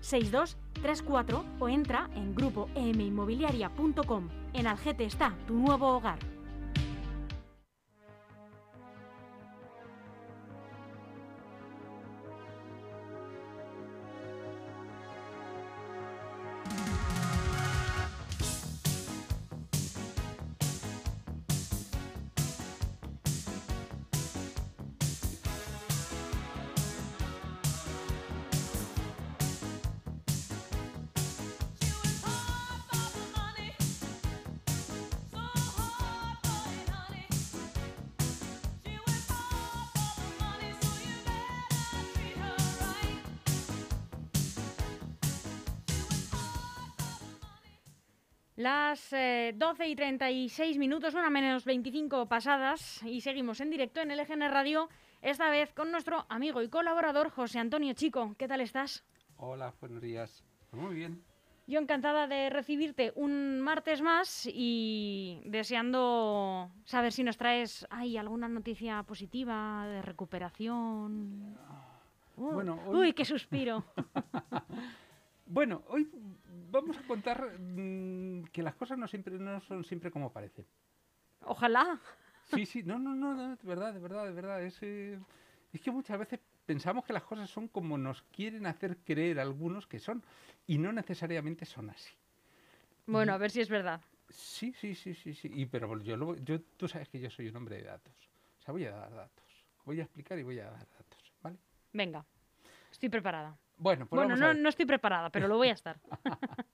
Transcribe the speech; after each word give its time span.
6234 0.00 1.44
o 1.58 1.68
entra 1.68 2.08
en 2.14 2.34
grupoeminmobiliaria.com. 2.34 4.28
En 4.52 4.66
Algete 4.66 5.04
está 5.04 5.34
tu 5.46 5.54
nuevo 5.54 5.88
hogar. 5.88 6.18
Las 48.60 49.10
eh, 49.14 49.54
12 49.56 49.88
y 49.88 49.96
36 49.96 50.76
minutos, 50.76 51.14
una 51.14 51.30
menos 51.30 51.64
25 51.64 52.26
pasadas, 52.26 53.02
y 53.06 53.22
seguimos 53.22 53.58
en 53.62 53.70
directo 53.70 54.00
en 54.02 54.14
LGN 54.14 54.50
Radio, 54.50 54.90
esta 55.22 55.48
vez 55.48 55.72
con 55.72 55.90
nuestro 55.90 56.26
amigo 56.28 56.60
y 56.60 56.68
colaborador 56.68 57.30
José 57.30 57.58
Antonio 57.58 57.94
Chico. 57.94 58.34
¿Qué 58.36 58.46
tal 58.46 58.60
estás? 58.60 59.02
Hola, 59.38 59.72
buenos 59.80 60.02
días. 60.02 60.44
Pues 60.70 60.82
muy 60.82 60.94
bien. 60.94 61.22
Yo 61.68 61.80
encantada 61.80 62.26
de 62.26 62.50
recibirte 62.50 63.14
un 63.16 63.60
martes 63.62 64.02
más 64.02 64.46
y 64.52 65.40
deseando 65.46 66.70
saber 66.84 67.12
si 67.14 67.22
nos 67.24 67.38
traes 67.38 67.86
ay, 67.88 68.18
alguna 68.18 68.46
noticia 68.46 69.02
positiva 69.04 69.86
de 69.86 70.02
recuperación. 70.02 71.56
Uh, 72.36 72.52
Bueno, 72.52 72.78
hoy- 72.86 72.96
Uy, 73.08 73.12
qué 73.14 73.24
suspiro. 73.24 73.84
Bueno, 75.46 75.82
hoy 75.88 76.08
vamos 76.70 76.96
a 76.98 77.02
contar 77.02 77.58
mm, 77.58 78.44
que 78.52 78.62
las 78.62 78.74
cosas 78.74 78.98
no 78.98 79.06
siempre 79.08 79.38
no 79.38 79.60
son 79.60 79.84
siempre 79.84 80.10
como 80.10 80.32
parecen. 80.32 80.66
Ojalá. 81.42 81.98
Sí, 82.54 82.66
sí, 82.66 82.82
no, 82.82 82.98
no, 82.98 83.14
no, 83.14 83.56
de 83.56 83.66
verdad, 83.66 83.92
de 83.94 84.00
verdad, 84.00 84.24
de 84.24 84.32
verdad. 84.32 84.62
Es, 84.62 84.78
eh, 84.82 85.18
es 85.72 85.80
que 85.80 85.90
muchas 85.90 86.18
veces 86.18 86.40
pensamos 86.66 87.04
que 87.04 87.12
las 87.12 87.22
cosas 87.24 87.48
son 87.48 87.68
como 87.68 87.96
nos 87.98 88.22
quieren 88.22 88.66
hacer 88.66 88.98
creer 88.98 89.40
algunos 89.40 89.86
que 89.86 89.98
son 89.98 90.22
y 90.66 90.78
no 90.78 90.92
necesariamente 90.92 91.64
son 91.64 91.90
así. 91.90 92.12
Bueno, 93.06 93.32
a 93.32 93.38
ver 93.38 93.50
si 93.50 93.60
es 93.60 93.68
verdad. 93.68 94.00
Sí, 94.28 94.72
sí, 94.78 94.94
sí, 94.94 95.14
sí, 95.14 95.34
sí. 95.34 95.50
Y 95.52 95.66
pero 95.66 96.00
yo, 96.02 96.16
lo- 96.16 96.36
yo, 96.36 96.60
tú 96.76 96.86
sabes 96.86 97.08
que 97.08 97.18
yo 97.18 97.30
soy 97.30 97.48
un 97.48 97.56
hombre 97.56 97.76
de 97.76 97.84
datos. 97.84 98.14
O 98.60 98.62
sea, 98.62 98.72
voy 98.72 98.84
a 98.84 98.92
dar 98.92 99.12
datos. 99.14 99.44
Voy 99.84 99.98
a 100.00 100.04
explicar 100.04 100.38
y 100.38 100.42
voy 100.44 100.58
a 100.60 100.66
dar 100.70 100.88
datos, 100.88 101.32
¿vale? 101.42 101.56
Venga, 101.92 102.24
estoy 102.92 103.08
preparada. 103.08 103.56
Bueno, 103.80 104.06
pues 104.06 104.18
bueno, 104.18 104.34
vamos 104.34 104.40
a 104.40 104.42
no, 104.42 104.54
ver. 104.54 104.62
no 104.62 104.68
estoy 104.68 104.84
preparada, 104.84 105.30
pero 105.30 105.48
lo 105.48 105.56
voy 105.56 105.68
a 105.68 105.72
estar. 105.72 105.98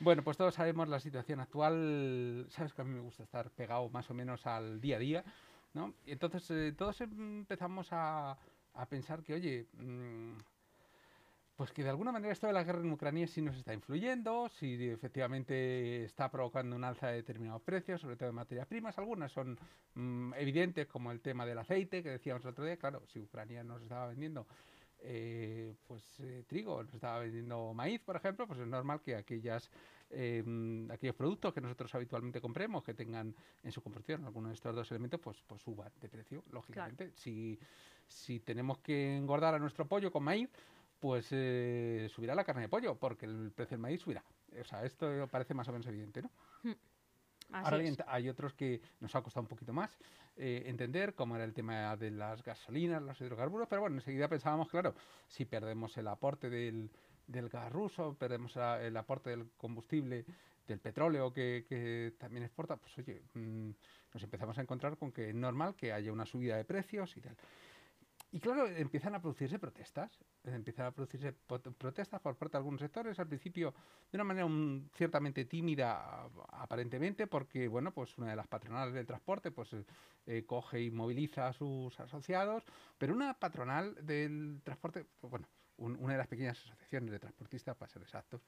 Bueno, 0.00 0.22
pues 0.22 0.36
todos 0.36 0.52
sabemos 0.54 0.86
la 0.88 1.00
situación 1.00 1.40
actual. 1.40 2.46
Sabes 2.50 2.74
que 2.74 2.82
a 2.82 2.84
mí 2.84 2.92
me 2.92 3.00
gusta 3.00 3.22
estar 3.22 3.48
pegado 3.52 3.88
más 3.88 4.10
o 4.10 4.12
menos 4.12 4.46
al 4.46 4.78
día 4.78 4.96
a 4.96 4.98
día, 4.98 5.24
¿no? 5.72 5.94
Y 6.04 6.12
entonces 6.12 6.50
eh, 6.50 6.74
todos 6.76 7.00
empezamos 7.00 7.88
a, 7.90 8.36
a 8.74 8.86
pensar 8.86 9.22
que, 9.22 9.32
oye, 9.32 9.66
mm, 9.72 10.32
pues 11.56 11.72
que 11.72 11.84
de 11.84 11.88
alguna 11.88 12.12
manera 12.12 12.32
esto 12.32 12.48
de 12.48 12.52
la 12.52 12.64
guerra 12.64 12.80
en 12.80 12.92
Ucrania 12.92 13.26
sí 13.26 13.40
nos 13.40 13.56
está 13.56 13.72
influyendo, 13.72 14.48
si 14.50 14.88
efectivamente 14.90 16.04
está 16.04 16.30
provocando 16.30 16.74
un 16.76 16.84
alza 16.84 17.06
de 17.06 17.14
determinados 17.14 17.62
precios, 17.62 18.00
sobre 18.00 18.16
todo 18.16 18.26
de 18.26 18.32
materias 18.32 18.66
primas. 18.66 18.98
Algunas 18.98 19.32
son 19.32 19.58
mm, 19.94 20.34
evidentes, 20.34 20.86
como 20.86 21.12
el 21.12 21.20
tema 21.20 21.46
del 21.46 21.58
aceite, 21.58 22.02
que 22.02 22.10
decíamos 22.10 22.42
el 22.44 22.50
otro 22.50 22.64
día. 22.64 22.76
Claro, 22.76 23.02
si 23.06 23.20
Ucrania 23.20 23.64
nos 23.64 23.80
estaba 23.80 24.08
vendiendo 24.08 24.46
eh, 25.00 25.74
pues 25.86 26.02
eh, 26.20 26.44
trigo, 26.46 26.82
nos 26.82 26.94
estaba 26.94 27.20
vendiendo 27.20 27.74
maíz, 27.74 28.00
por 28.00 28.16
ejemplo, 28.16 28.46
pues 28.46 28.60
es 28.60 28.66
normal 28.66 29.00
que 29.02 29.16
aquellas, 29.16 29.70
eh, 30.10 30.42
aquellos 30.90 31.14
productos 31.14 31.52
que 31.52 31.60
nosotros 31.60 31.94
habitualmente 31.94 32.40
compremos, 32.40 32.82
que 32.82 32.94
tengan 32.94 33.34
en 33.62 33.72
su 33.72 33.82
composición 33.82 34.24
alguno 34.24 34.48
de 34.48 34.54
estos 34.54 34.74
dos 34.74 34.90
elementos, 34.90 35.20
pues, 35.20 35.42
pues 35.46 35.62
suban 35.62 35.92
de 36.00 36.08
precio, 36.08 36.44
lógicamente. 36.50 37.12
Si, 37.14 37.58
si 38.08 38.40
tenemos 38.40 38.78
que 38.78 39.16
engordar 39.16 39.54
a 39.54 39.58
nuestro 39.58 39.86
pollo 39.86 40.10
con 40.10 40.22
maíz, 40.22 40.50
pues 40.98 41.28
eh, 41.32 42.08
subirá 42.10 42.34
la 42.34 42.44
carne 42.44 42.62
de 42.62 42.68
pollo, 42.68 42.98
porque 42.98 43.26
el 43.26 43.52
precio 43.52 43.76
del 43.76 43.82
maíz 43.82 44.00
subirá. 44.00 44.24
O 44.58 44.64
sea, 44.64 44.84
esto 44.84 45.28
parece 45.30 45.52
más 45.52 45.68
o 45.68 45.72
menos 45.72 45.86
evidente, 45.86 46.22
¿no? 46.22 46.30
Así 47.50 47.66
Ahora 47.66 47.78
bien, 47.78 47.96
hay 48.06 48.28
otros 48.28 48.54
que 48.54 48.80
nos 49.00 49.14
ha 49.14 49.22
costado 49.22 49.42
un 49.42 49.48
poquito 49.48 49.72
más 49.72 49.98
eh, 50.36 50.64
entender, 50.66 51.14
como 51.14 51.36
era 51.36 51.44
el 51.44 51.54
tema 51.54 51.96
de 51.96 52.10
las 52.10 52.42
gasolinas, 52.42 53.02
los 53.02 53.20
hidrocarburos, 53.20 53.68
pero 53.68 53.82
bueno, 53.82 53.96
enseguida 53.96 54.28
pensábamos, 54.28 54.68
claro, 54.68 54.94
si 55.28 55.44
perdemos 55.44 55.96
el 55.96 56.08
aporte 56.08 56.50
del, 56.50 56.90
del 57.26 57.48
gas 57.48 57.70
ruso, 57.70 58.16
perdemos 58.18 58.56
el 58.56 58.96
aporte 58.96 59.30
del 59.30 59.50
combustible, 59.56 60.24
del 60.66 60.80
petróleo 60.80 61.32
que, 61.32 61.66
que 61.68 62.14
también 62.18 62.42
exporta, 62.42 62.76
pues 62.76 62.96
oye, 62.98 63.22
mm, 63.34 63.70
nos 64.14 64.22
empezamos 64.22 64.56
a 64.58 64.62
encontrar 64.62 64.96
con 64.96 65.12
que 65.12 65.28
es 65.28 65.34
normal 65.34 65.74
que 65.76 65.92
haya 65.92 66.12
una 66.12 66.26
subida 66.26 66.56
de 66.56 66.64
precios 66.64 67.16
y 67.16 67.20
tal. 67.20 67.36
Y 68.34 68.40
claro, 68.40 68.66
empiezan 68.66 69.14
a 69.14 69.20
producirse 69.20 69.60
protestas, 69.60 70.18
empiezan 70.42 70.86
a 70.86 70.90
producirse 70.90 71.32
protestas 71.78 72.20
por 72.20 72.36
parte 72.36 72.54
de 72.54 72.58
algunos 72.58 72.80
sectores, 72.80 73.16
al 73.20 73.28
principio 73.28 73.72
de 74.10 74.16
una 74.16 74.24
manera 74.24 74.48
ciertamente 74.96 75.44
tímida 75.44 76.24
aparentemente, 76.48 77.28
porque 77.28 77.68
bueno, 77.68 77.92
pues 77.94 78.18
una 78.18 78.30
de 78.30 78.34
las 78.34 78.48
patronales 78.48 78.92
del 78.92 79.06
transporte 79.06 79.52
pues 79.52 79.72
eh, 79.72 79.84
eh, 80.26 80.42
coge 80.48 80.82
y 80.82 80.90
moviliza 80.90 81.46
a 81.46 81.52
sus 81.52 82.00
asociados, 82.00 82.64
pero 82.98 83.14
una 83.14 83.34
patronal 83.38 83.94
del 84.04 84.60
transporte, 84.64 85.06
pues, 85.20 85.30
bueno, 85.30 85.46
un- 85.76 85.96
una 86.00 86.14
de 86.14 86.18
las 86.18 86.26
pequeñas 86.26 86.58
asociaciones 86.58 87.12
de 87.12 87.20
transportistas, 87.20 87.76
para 87.76 87.88
ser 87.92 88.02
exactos, 88.02 88.40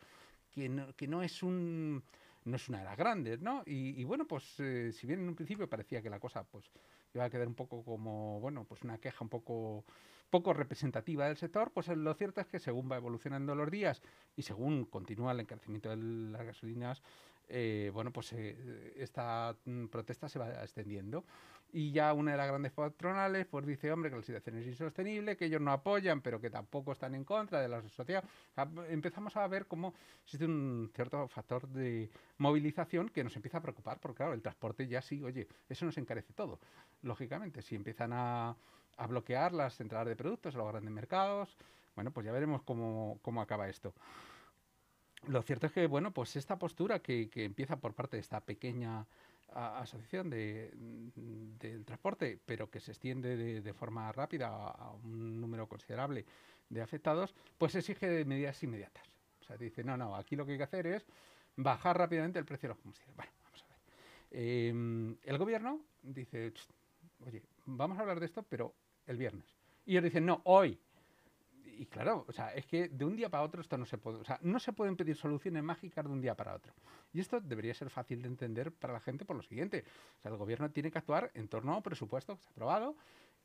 que 0.50 0.68
no, 0.68 0.96
que 0.96 1.06
no 1.06 1.22
es 1.22 1.44
un 1.44 2.02
no 2.46 2.56
es 2.56 2.68
una 2.68 2.78
de 2.78 2.84
las 2.84 2.96
grandes, 2.96 3.40
¿no? 3.40 3.62
Y, 3.66 4.02
bueno, 4.04 4.26
pues 4.26 4.58
eh, 4.60 4.92
si 4.92 5.06
bien 5.06 5.20
en 5.20 5.28
un 5.28 5.34
principio 5.34 5.68
parecía 5.68 6.00
que 6.00 6.08
la 6.08 6.20
cosa 6.20 6.44
pues 6.44 6.70
iba 7.12 7.24
a 7.24 7.30
quedar 7.30 7.46
un 7.46 7.54
poco 7.54 7.84
como, 7.84 8.40
bueno, 8.40 8.64
pues 8.64 8.82
una 8.82 8.98
queja 8.98 9.24
un 9.24 9.28
poco 9.28 9.84
poco 10.30 10.52
representativa 10.52 11.26
del 11.26 11.36
sector, 11.36 11.70
pues 11.72 11.88
lo 11.88 12.12
cierto 12.14 12.40
es 12.40 12.46
que 12.48 12.58
según 12.58 12.90
va 12.90 12.96
evolucionando 12.96 13.54
los 13.54 13.70
días 13.70 14.02
y 14.34 14.42
según 14.42 14.84
continúa 14.84 15.32
el 15.32 15.40
encarecimiento 15.40 15.88
de 15.88 15.96
las 15.96 16.44
gasolinas, 16.44 17.02
eh, 17.48 17.90
bueno, 17.94 18.12
pues 18.12 18.32
eh, 18.32 18.92
esta 18.96 19.56
mm, 19.64 19.86
protesta 19.86 20.28
se 20.28 20.38
va 20.38 20.62
extendiendo. 20.62 21.24
Y 21.72 21.90
ya 21.90 22.12
una 22.14 22.30
de 22.30 22.36
las 22.38 22.48
grandes 22.48 22.72
patronales 22.72 23.46
pues 23.46 23.66
dice, 23.66 23.92
hombre, 23.92 24.10
que 24.10 24.16
la 24.16 24.22
situación 24.22 24.56
es 24.58 24.66
insostenible, 24.66 25.36
que 25.36 25.46
ellos 25.46 25.60
no 25.60 25.72
apoyan, 25.72 26.22
pero 26.22 26.40
que 26.40 26.48
tampoco 26.48 26.92
están 26.92 27.14
en 27.14 27.24
contra 27.24 27.60
de 27.60 27.68
la 27.68 27.82
sociedad. 27.88 28.24
Empezamos 28.88 29.36
a 29.36 29.46
ver 29.46 29.66
cómo 29.66 29.92
existe 30.22 30.46
un 30.46 30.90
cierto 30.94 31.28
factor 31.28 31.68
de 31.68 32.08
movilización 32.38 33.08
que 33.10 33.24
nos 33.24 33.36
empieza 33.36 33.58
a 33.58 33.62
preocupar, 33.62 33.98
porque 34.00 34.18
claro, 34.18 34.32
el 34.32 34.42
transporte 34.42 34.86
ya 34.86 35.02
sí, 35.02 35.22
oye, 35.22 35.48
eso 35.68 35.84
nos 35.84 35.98
encarece 35.98 36.32
todo. 36.32 36.60
Lógicamente, 37.02 37.60
si 37.60 37.74
empiezan 37.74 38.12
a, 38.14 38.56
a 38.96 39.06
bloquear 39.06 39.52
las 39.52 39.78
entradas 39.80 40.06
de 40.06 40.16
productos 40.16 40.54
a 40.54 40.58
los 40.58 40.68
grandes 40.68 40.92
mercados, 40.92 41.56
bueno, 41.94 42.10
pues 42.10 42.24
ya 42.24 42.32
veremos 42.32 42.62
cómo, 42.62 43.18
cómo 43.22 43.42
acaba 43.42 43.68
esto. 43.68 43.92
Lo 45.28 45.42
cierto 45.42 45.66
es 45.66 45.72
que, 45.72 45.86
bueno, 45.86 46.12
pues 46.12 46.36
esta 46.36 46.58
postura 46.58 47.00
que, 47.00 47.28
que 47.28 47.44
empieza 47.44 47.76
por 47.76 47.94
parte 47.94 48.16
de 48.16 48.20
esta 48.20 48.40
pequeña 48.40 49.06
a- 49.56 49.80
asociación 49.80 50.30
de, 50.30 50.70
del 50.74 51.84
transporte, 51.84 52.38
pero 52.44 52.70
que 52.70 52.80
se 52.80 52.92
extiende 52.92 53.60
de, 53.60 53.72
forma 53.72 54.12
rápida 54.12 54.48
a, 54.48 54.92
un 54.92 55.40
número 55.40 55.68
considerable 55.68 56.24
de 56.68 56.82
afectados, 56.82 57.34
pues 57.58 57.74
exige 57.74 58.24
medidas 58.24 58.62
inmediatas. 58.62 59.08
O 59.40 59.44
sea, 59.44 59.56
dice, 59.56 59.82
no, 59.82 59.96
no, 59.96 60.14
aquí 60.16 60.36
lo 60.36 60.44
que 60.44 60.52
hay 60.52 60.58
que 60.58 60.64
hacer 60.64 60.86
es 60.86 61.06
bajar 61.56 61.98
rápidamente 61.98 62.38
el 62.38 62.44
precio 62.44 62.68
de 62.68 62.74
los 62.74 62.78
combustibles. 62.78 63.16
Bueno, 63.16 63.32
vamos 63.44 63.62
a 63.62 63.68
ver. 63.68 63.78
Eh, 64.30 64.68
el 65.22 65.38
gobierno 65.38 65.80
dice, 66.02 66.52
"Ch, 66.52 66.68
oye, 67.26 67.42
vamos 67.64 67.98
a 67.98 68.02
hablar 68.02 68.20
de 68.20 68.26
esto, 68.26 68.42
pero 68.42 68.74
el 69.06 69.16
viernes. 69.16 69.46
Y 69.84 69.92
ellos 69.92 70.04
dicen, 70.04 70.26
no, 70.26 70.42
hoy. 70.44 70.78
Y 71.78 71.86
claro, 71.86 72.24
o 72.28 72.32
sea, 72.32 72.54
es 72.54 72.66
que 72.66 72.88
de 72.88 73.04
un 73.04 73.16
día 73.16 73.28
para 73.28 73.42
otro 73.42 73.60
esto 73.60 73.76
no 73.76 73.86
se 73.86 73.98
puede, 73.98 74.18
o 74.18 74.24
sea, 74.24 74.38
no 74.42 74.58
se 74.58 74.72
pueden 74.72 74.96
pedir 74.96 75.16
soluciones 75.16 75.62
mágicas 75.62 76.04
de 76.04 76.10
un 76.10 76.20
día 76.20 76.34
para 76.34 76.54
otro. 76.54 76.72
Y 77.12 77.20
esto 77.20 77.40
debería 77.40 77.74
ser 77.74 77.90
fácil 77.90 78.22
de 78.22 78.28
entender 78.28 78.72
para 78.72 78.92
la 78.92 79.00
gente 79.00 79.24
por 79.24 79.36
lo 79.36 79.42
siguiente. 79.42 79.84
O 80.18 80.22
sea, 80.22 80.30
el 80.30 80.36
gobierno 80.36 80.70
tiene 80.70 80.90
que 80.90 80.98
actuar 80.98 81.30
en 81.34 81.48
torno 81.48 81.72
a 81.72 81.76
un 81.76 81.82
presupuesto 81.82 82.36
que 82.36 82.42
se 82.42 82.48
ha 82.48 82.52
aprobado 82.52 82.96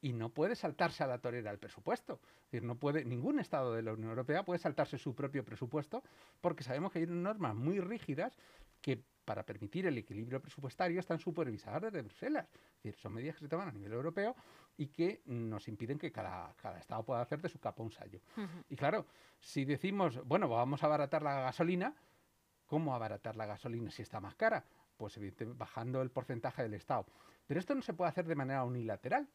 y 0.02 0.14
no 0.14 0.30
puede 0.30 0.56
saltarse 0.56 1.04
a 1.04 1.08
la 1.08 1.20
torera 1.20 1.52
el 1.52 1.60
presupuesto. 1.60 2.20
Es 2.46 2.52
decir, 2.52 2.64
no 2.64 2.76
puede, 2.76 3.06
ningún 3.06 3.40
Estado 3.40 3.74
de 3.74 3.84
la 3.84 3.94
Unión 3.94 4.10
Europea 4.10 4.44
puede 4.44 4.60
saltarse 4.60 4.98
su 4.98 5.14
propio 5.16 5.46
presupuesto 5.46 6.04
porque 6.42 6.64
sabemos 6.64 6.92
que 6.92 7.00
hay 7.00 7.06
normas 7.06 7.56
muy 7.56 7.80
rígidas 7.80 8.38
que 8.82 9.04
para 9.26 9.44
permitir 9.44 9.86
el 9.86 9.98
equilibrio 9.98 10.42
presupuestario 10.42 11.00
están 11.00 11.20
supervisadas 11.20 11.82
desde 11.82 12.02
Bruselas. 12.02 12.48
Es 12.52 12.84
decir, 12.84 12.96
son 12.96 13.14
medidas 13.14 13.36
que 13.36 13.42
se 13.42 13.48
toman 13.48 13.70
a 13.70 13.72
nivel 13.72 13.94
europeo 13.94 14.36
y 14.78 14.88
que 14.88 15.22
nos 15.26 15.68
impiden 15.68 15.98
que 15.98 16.12
cada, 16.12 16.56
Estado 16.80 17.04
pueda 17.04 17.22
hacer 17.22 17.42
de 17.42 17.50
su 17.50 17.60
capa 17.60 17.84
un 17.84 17.92
sallo. 17.92 18.20
Y 18.70 18.76
claro, 18.76 19.06
si 19.40 19.66
decimos, 19.66 20.26
bueno, 20.26 20.50
vamos 20.50 20.84
a 20.84 20.88
abaratar 20.88 21.22
la 21.22 21.42
gasolina, 21.42 21.94
¿cómo 22.66 22.96
abaratar 22.96 23.36
la 23.36 23.46
gasolina 23.46 23.92
si 23.92 24.02
está 24.02 24.20
más 24.20 24.36
cara? 24.36 24.66
Pues 24.98 25.18
evidentemente 25.18 25.58
bajando 25.58 26.02
el 26.02 26.12
porcentaje 26.12 26.64
del 26.64 26.74
Estado. 26.74 27.06
Pero 27.46 27.60
esto 27.60 27.76
no 27.76 27.82
se 27.82 27.94
puede 27.94 28.10
hacer 28.10 28.26
de 28.26 28.36
manera 28.36 28.64
unilateral 28.64 29.28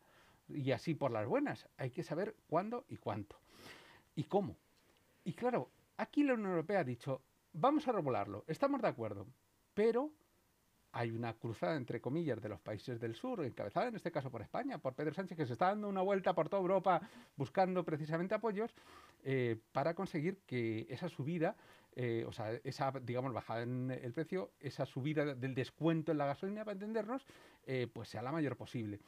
y 0.49 0.73
así 0.73 0.95
por 0.95 1.11
las 1.11 1.27
buenas. 1.27 1.69
Hay 1.77 1.91
que 1.91 2.03
saber 2.03 2.35
cuándo 2.49 2.85
y 2.89 2.97
cuánto. 2.97 3.39
Y 4.15 4.25
cómo. 4.25 4.57
Y 5.25 5.35
claro, 5.35 5.71
aquí 5.97 6.23
la 6.23 6.35
Unión 6.35 6.51
Europea 6.51 6.81
ha 6.81 6.85
dicho, 6.85 7.23
vamos 7.53 7.87
a 7.89 7.93
regularlo, 7.93 8.45
estamos 8.47 8.81
de 8.81 8.89
acuerdo, 8.89 9.27
pero 9.77 10.11
hay 10.93 11.11
una 11.11 11.35
cruzada, 11.35 11.77
entre 11.77 12.01
comillas, 12.01 12.41
de 12.41 12.49
los 12.49 12.59
países 12.59 12.99
del 12.99 13.15
sur, 13.15 13.45
encabezada 13.45 13.89
en 13.89 13.97
este 13.97 14.11
caso 14.11 14.31
por 14.31 14.41
España, 14.41 14.79
por 14.79 14.95
Pedro 14.95 15.13
Sánchez, 15.13 15.37
que 15.37 15.45
se 15.45 15.53
está 15.53 15.67
dando 15.67 15.91
una 15.91 16.01
vuelta 16.01 16.35
por 16.35 16.49
toda 16.49 16.63
Europa 16.63 17.03
buscando 17.37 17.85
precisamente 17.85 18.35
apoyos 18.35 18.75
eh, 19.23 19.61
para 19.73 19.93
conseguir 19.93 20.39
que 20.47 20.87
esa 20.89 21.11
subida, 21.11 21.55
eh, 21.95 22.25
o 22.27 22.33
sea, 22.33 22.53
esa, 22.65 22.91
digamos, 23.03 23.35
bajada 23.35 23.65
en 23.65 23.91
el 23.91 24.15
precio, 24.15 24.53
esa 24.59 24.87
subida 24.87 25.35
del 25.35 25.55
descuento 25.55 26.11
en 26.11 26.19
la 26.19 26.25
gasolina, 26.25 26.65
para 26.65 26.73
entendernos, 26.73 27.27
eh, 27.67 27.87
pues 27.93 28.09
sea 28.09 28.23
la 28.23 28.33
mayor 28.33 28.57
posible. 28.57 28.99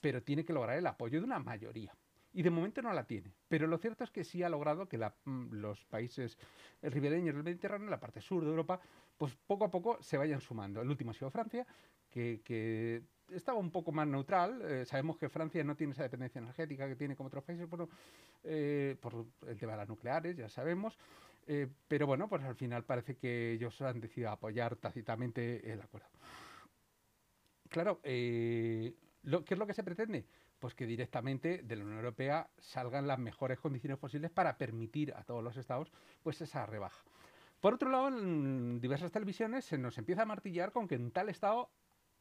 Pero 0.00 0.22
tiene 0.22 0.44
que 0.44 0.52
lograr 0.52 0.78
el 0.78 0.86
apoyo 0.86 1.18
de 1.18 1.24
una 1.24 1.40
mayoría 1.40 1.92
y 2.34 2.42
de 2.42 2.50
momento 2.50 2.82
no 2.82 2.92
la 2.92 3.06
tiene. 3.06 3.32
Pero 3.48 3.66
lo 3.66 3.78
cierto 3.78 4.04
es 4.04 4.10
que 4.10 4.24
sí 4.24 4.42
ha 4.42 4.48
logrado 4.48 4.88
que 4.88 4.98
mm, 4.98 5.52
los 5.52 5.84
países 5.84 6.36
ribereños 6.82 7.34
del 7.34 7.44
Mediterráneo, 7.44 7.88
la 7.88 8.00
parte 8.00 8.20
sur 8.20 8.42
de 8.44 8.50
Europa, 8.50 8.80
pues 9.16 9.34
poco 9.46 9.64
a 9.64 9.70
poco 9.70 10.02
se 10.02 10.18
vayan 10.18 10.40
sumando. 10.40 10.82
El 10.82 10.90
último 10.90 11.12
ha 11.12 11.14
sido 11.14 11.30
Francia, 11.30 11.64
que, 12.10 13.02
estaba 13.30 13.58
un 13.58 13.70
poco 13.70 13.92
más 13.92 14.06
neutral. 14.06 14.60
Eh, 14.62 14.84
sabemos 14.84 15.16
que 15.16 15.28
Francia 15.28 15.62
no 15.64 15.76
tiene 15.76 15.92
esa 15.92 16.02
dependencia 16.02 16.40
energética 16.40 16.88
que 16.88 16.96
tiene 16.96 17.16
como 17.16 17.28
otros 17.28 17.44
países 17.44 17.68
eh, 18.42 18.96
por 19.00 19.26
el 19.46 19.58
tema 19.58 19.72
de 19.72 19.78
las 19.78 19.88
nucleares, 19.88 20.36
ya 20.36 20.48
sabemos. 20.48 20.98
Eh, 21.46 21.68
pero 21.88 22.06
bueno, 22.06 22.28
pues 22.28 22.42
al 22.42 22.56
final 22.56 22.84
parece 22.84 23.16
que 23.16 23.52
ellos 23.52 23.80
han 23.80 24.00
decidido 24.00 24.30
apoyar 24.30 24.76
tácitamente 24.76 25.72
el 25.72 25.80
acuerdo. 25.80 26.08
Claro, 27.68 28.00
¿qué 28.02 28.94
es 29.24 29.58
lo 29.58 29.66
que 29.66 29.74
se 29.74 29.82
pretende? 29.82 30.26
Pues 30.64 30.74
que 30.74 30.86
directamente 30.86 31.60
de 31.62 31.76
la 31.76 31.84
Unión 31.84 31.98
Europea 31.98 32.48
salgan 32.56 33.06
las 33.06 33.18
mejores 33.18 33.60
condiciones 33.60 33.98
posibles 33.98 34.30
para 34.30 34.56
permitir 34.56 35.12
a 35.12 35.22
todos 35.22 35.44
los 35.44 35.58
estados 35.58 35.92
pues 36.22 36.40
esa 36.40 36.64
rebaja. 36.64 37.04
Por 37.60 37.74
otro 37.74 37.90
lado, 37.90 38.08
en 38.08 38.80
diversas 38.80 39.12
televisiones 39.12 39.66
se 39.66 39.76
nos 39.76 39.98
empieza 39.98 40.22
a 40.22 40.24
martillar 40.24 40.72
con 40.72 40.88
que 40.88 40.94
en 40.94 41.10
tal 41.10 41.28
estado 41.28 41.68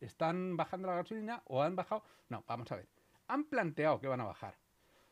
están 0.02 0.58
bajando 0.58 0.90
la 0.90 0.96
gasolina 0.96 1.42
o 1.46 1.64
han 1.64 1.78
bajado. 1.78 2.04
No, 2.28 2.44
vamos 2.46 2.70
a 2.74 2.76
ver. 2.76 2.90
Han 3.30 3.46
planteado 3.46 4.02
que 4.02 4.08
van 4.08 4.20
a 4.20 4.26
bajar. 4.26 4.56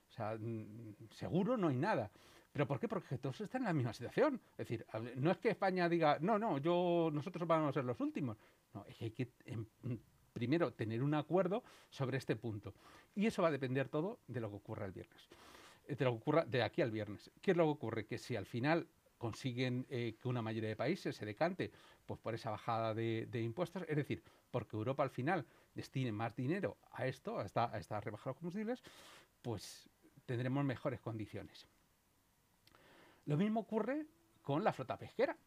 O 0.09 0.11
sea, 0.11 0.35
mm, 0.37 1.07
seguro 1.11 1.55
no 1.55 1.69
hay 1.69 1.77
nada. 1.77 2.11
¿Pero 2.51 2.67
por 2.67 2.81
qué? 2.81 2.89
Porque 2.89 3.17
todos 3.17 3.39
están 3.39 3.61
en 3.61 3.67
la 3.67 3.73
misma 3.73 3.93
situación. 3.93 4.41
Es 4.57 4.67
decir, 4.67 4.85
no 5.15 5.31
es 5.31 5.37
que 5.37 5.51
España 5.51 5.87
diga, 5.87 6.17
no, 6.19 6.37
no, 6.37 6.57
yo, 6.57 7.09
nosotros 7.13 7.47
vamos 7.47 7.69
a 7.69 7.71
ser 7.71 7.85
los 7.85 8.01
últimos. 8.01 8.35
No, 8.73 8.83
es 8.87 8.97
que 8.97 9.05
hay 9.05 9.11
que 9.11 9.31
em, 9.45 9.65
primero 10.33 10.73
tener 10.73 11.03
un 11.03 11.13
acuerdo 11.13 11.63
sobre 11.89 12.17
este 12.17 12.35
punto. 12.35 12.73
Y 13.15 13.27
eso 13.27 13.41
va 13.41 13.49
a 13.49 13.51
depender 13.51 13.89
todo 13.89 14.19
de 14.27 14.39
lo 14.39 14.49
que 14.49 14.55
ocurra 14.55 14.85
el 14.85 14.91
viernes. 14.91 15.27
Eh, 15.87 15.95
de 15.95 16.05
lo 16.05 16.11
que 16.11 16.17
ocurra 16.17 16.45
de 16.45 16.63
aquí 16.63 16.81
al 16.81 16.91
viernes. 16.91 17.31
¿Qué 17.41 17.51
es 17.51 17.57
lo 17.57 17.65
que 17.65 17.71
ocurre? 17.71 18.05
Que 18.05 18.17
si 18.17 18.35
al 18.35 18.45
final 18.45 18.87
consiguen 19.17 19.85
eh, 19.89 20.15
que 20.19 20.27
una 20.27 20.41
mayoría 20.41 20.69
de 20.69 20.75
países 20.75 21.15
se 21.15 21.25
decante 21.25 21.71
pues 22.07 22.19
por 22.19 22.33
esa 22.33 22.49
bajada 22.49 22.95
de, 22.95 23.27
impuestos, 23.41 23.83
es 23.87 23.95
decir, 23.95 24.23
porque 24.49 24.75
Europa 24.75 25.03
al 25.03 25.11
final 25.11 25.45
destine 25.75 26.11
más 26.11 26.35
dinero 26.35 26.77
a 26.91 27.05
esto, 27.05 27.39
a 27.39 27.45
esta, 27.45 27.71
a 27.71 27.77
esta 27.77 28.01
rebaja 28.01 28.23
de 28.23 28.29
los 28.31 28.37
combustibles, 28.37 28.83
pues 29.41 29.87
tendremos 30.25 30.65
mejores 30.65 30.99
condiciones. 30.99 31.67
Lo 33.25 33.37
mismo 33.37 33.59
ocurre 33.59 34.05
con 34.41 34.63
la 34.63 34.73
flota 34.73 34.97
pesquera. 34.97 35.37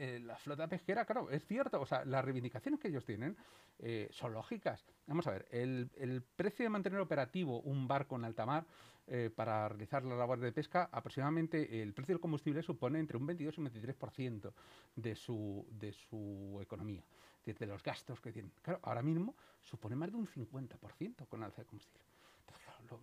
Eh, 0.00 0.20
la 0.20 0.36
flota 0.36 0.68
pesquera, 0.68 1.04
claro, 1.04 1.28
es 1.28 1.44
cierto, 1.44 1.80
o 1.80 1.84
sea, 1.84 2.04
las 2.04 2.24
reivindicaciones 2.24 2.78
que 2.78 2.86
ellos 2.86 3.04
tienen 3.04 3.36
eh, 3.80 4.08
son 4.12 4.32
lógicas. 4.32 4.86
Vamos 5.08 5.26
a 5.26 5.32
ver, 5.32 5.48
el, 5.50 6.22
precio 6.36 6.64
de 6.64 6.68
mantener 6.68 7.00
operativo 7.00 7.58
un 7.62 7.88
barco 7.88 8.14
en 8.14 8.24
alta 8.24 8.46
mar 8.46 8.64
eh, 9.08 9.28
para 9.34 9.68
realizar 9.68 10.04
la 10.04 10.14
labor 10.14 10.38
de 10.38 10.52
pesca, 10.52 10.88
aproximadamente 10.92 11.82
el 11.82 11.94
precio 11.94 12.14
del 12.14 12.20
combustible 12.20 12.62
supone 12.62 13.00
entre 13.00 13.16
un 13.16 13.26
22 13.26 13.58
y 13.58 13.60
un 13.60 13.70
23% 13.72 14.52
de 14.94 15.16
su, 15.16 15.66
de 15.68 15.92
su 15.92 16.60
economía, 16.62 17.02
de, 17.44 17.66
los 17.66 17.82
gastos 17.82 18.20
que 18.20 18.30
tienen. 18.30 18.52
Claro, 18.62 18.78
ahora 18.84 19.02
mismo 19.02 19.34
supone 19.64 19.96
más 19.96 20.12
de 20.12 20.16
un 20.16 20.28
50% 20.28 21.26
con 21.26 21.42
alza 21.42 21.62
de 21.62 21.66
combustible. 21.66 22.04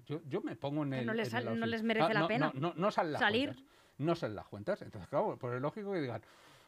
yo, 0.05 0.21
yo, 0.29 0.41
me 0.41 0.55
pongo 0.55 0.83
en 0.83 0.93
el. 0.93 1.05
No 1.05 1.13
les, 1.13 1.33
no 1.33 1.65
les 1.65 1.83
merece 1.83 2.07
ah, 2.11 2.21
la 2.21 2.25
pena. 2.25 2.53
No, 2.55 2.73
no, 2.73 2.89
salen 2.89 3.11
las 3.11 3.19
salir. 3.19 3.49
Cuentas. 3.49 3.65
No 3.97 4.15
salen 4.15 4.35
las 4.37 4.47
cuentas. 4.47 4.81
Entonces, 4.81 5.09
claro, 5.09 5.35
pues 5.37 5.55
es 5.55 5.61
lógico 5.61 5.91
que 5.91 5.99
digan, 5.99 6.21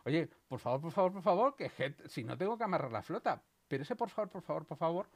Oye, 0.07 0.29
por 0.47 0.59
favor, 0.59 0.79
por 0.79 0.91
favor, 0.93 1.11
por 1.11 1.21
favor, 1.21 1.55
que 1.57 1.69
si 2.05 2.23
no 2.23 2.37
tengo 2.37 2.57
que 2.57 2.63
amarrar 2.63 2.89
la 2.93 3.01
flota, 3.01 3.43
pero 3.67 3.83
ese 3.83 3.93
por 3.97 4.09
favor, 4.09 4.29
por 4.29 4.41
favor, 4.41 4.65
por 4.65 4.77
favor, 4.77 5.09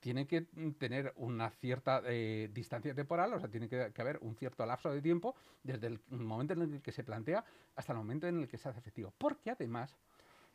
tiene 0.00 0.26
que 0.26 0.46
tener 0.78 1.12
una 1.16 1.50
cierta 1.50 2.00
eh, 2.06 2.48
distancia 2.50 2.94
temporal, 2.94 3.34
o 3.34 3.38
sea, 3.38 3.50
tiene 3.50 3.68
que, 3.68 3.92
haber 3.98 4.16
un 4.22 4.34
cierto 4.34 4.64
lapso 4.64 4.90
de 4.90 5.02
tiempo 5.02 5.34
desde 5.62 5.88
el 5.88 6.00
momento 6.08 6.54
en 6.54 6.62
el 6.62 6.80
que 6.80 6.90
se 6.90 7.04
plantea 7.04 7.44
hasta 7.76 7.92
el 7.92 7.98
momento 7.98 8.28
en 8.28 8.38
el 8.38 8.48
que 8.48 8.56
se 8.56 8.70
hace 8.70 8.78
efectivo. 8.78 9.12
Porque 9.18 9.50
además, 9.50 9.94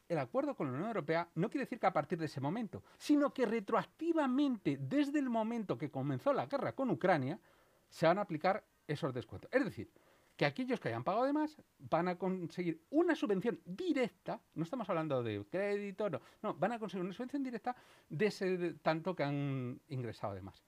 el 0.10 0.18
acuerdo 0.18 0.56
con 0.56 0.66
la 0.66 0.74
Unión 0.74 0.88
Europea 0.88 1.30
no 1.36 1.48
quiere 1.48 1.66
decir 1.66 1.80
que 1.80 1.86
a 1.86 1.94
partir 1.94 2.18
de 2.18 2.26
ese 2.26 2.42
momento, 2.42 2.82
sino 2.98 3.32
que 3.32 3.46
retroactivamente, 3.46 4.80
desde 4.82 5.20
el 5.20 5.30
momento 5.30 5.78
que 5.78 5.92
comenzó 5.92 6.34
la 6.34 6.48
guerra 6.48 6.74
con 6.74 6.90
Ucrania, 6.90 7.40
se 7.88 8.08
van 8.08 8.18
a 8.18 8.22
aplicar 8.22 8.64
esos 8.88 9.14
descuentos. 9.14 9.52
Es 9.54 9.64
decir, 9.64 9.92
que 10.36 10.46
aquellos 10.46 10.80
que 10.80 10.90
hayan 10.90 11.04
pagado 11.04 11.26
de 11.26 11.34
más 11.34 11.62
van 11.80 12.08
a 12.08 12.18
conseguir 12.18 12.82
una 12.90 13.16
subvención 13.16 13.60
directa, 13.66 14.42
no 14.56 14.64
estamos 14.64 14.90
hablando 14.90 15.24
de 15.24 15.46
crédito, 15.50 16.10
no, 16.10 16.22
no, 16.42 16.54
van 16.56 16.74
a 16.74 16.80
conseguir 16.80 17.06
una 17.06 17.14
subvención 17.14 17.44
directa 17.44 17.76
de 18.10 18.26
ese 18.26 18.74
tanto 18.76 19.16
que 19.16 19.24
han 19.24 19.80
ingresado 19.88 20.34
de 20.34 20.42
más. 20.42 20.64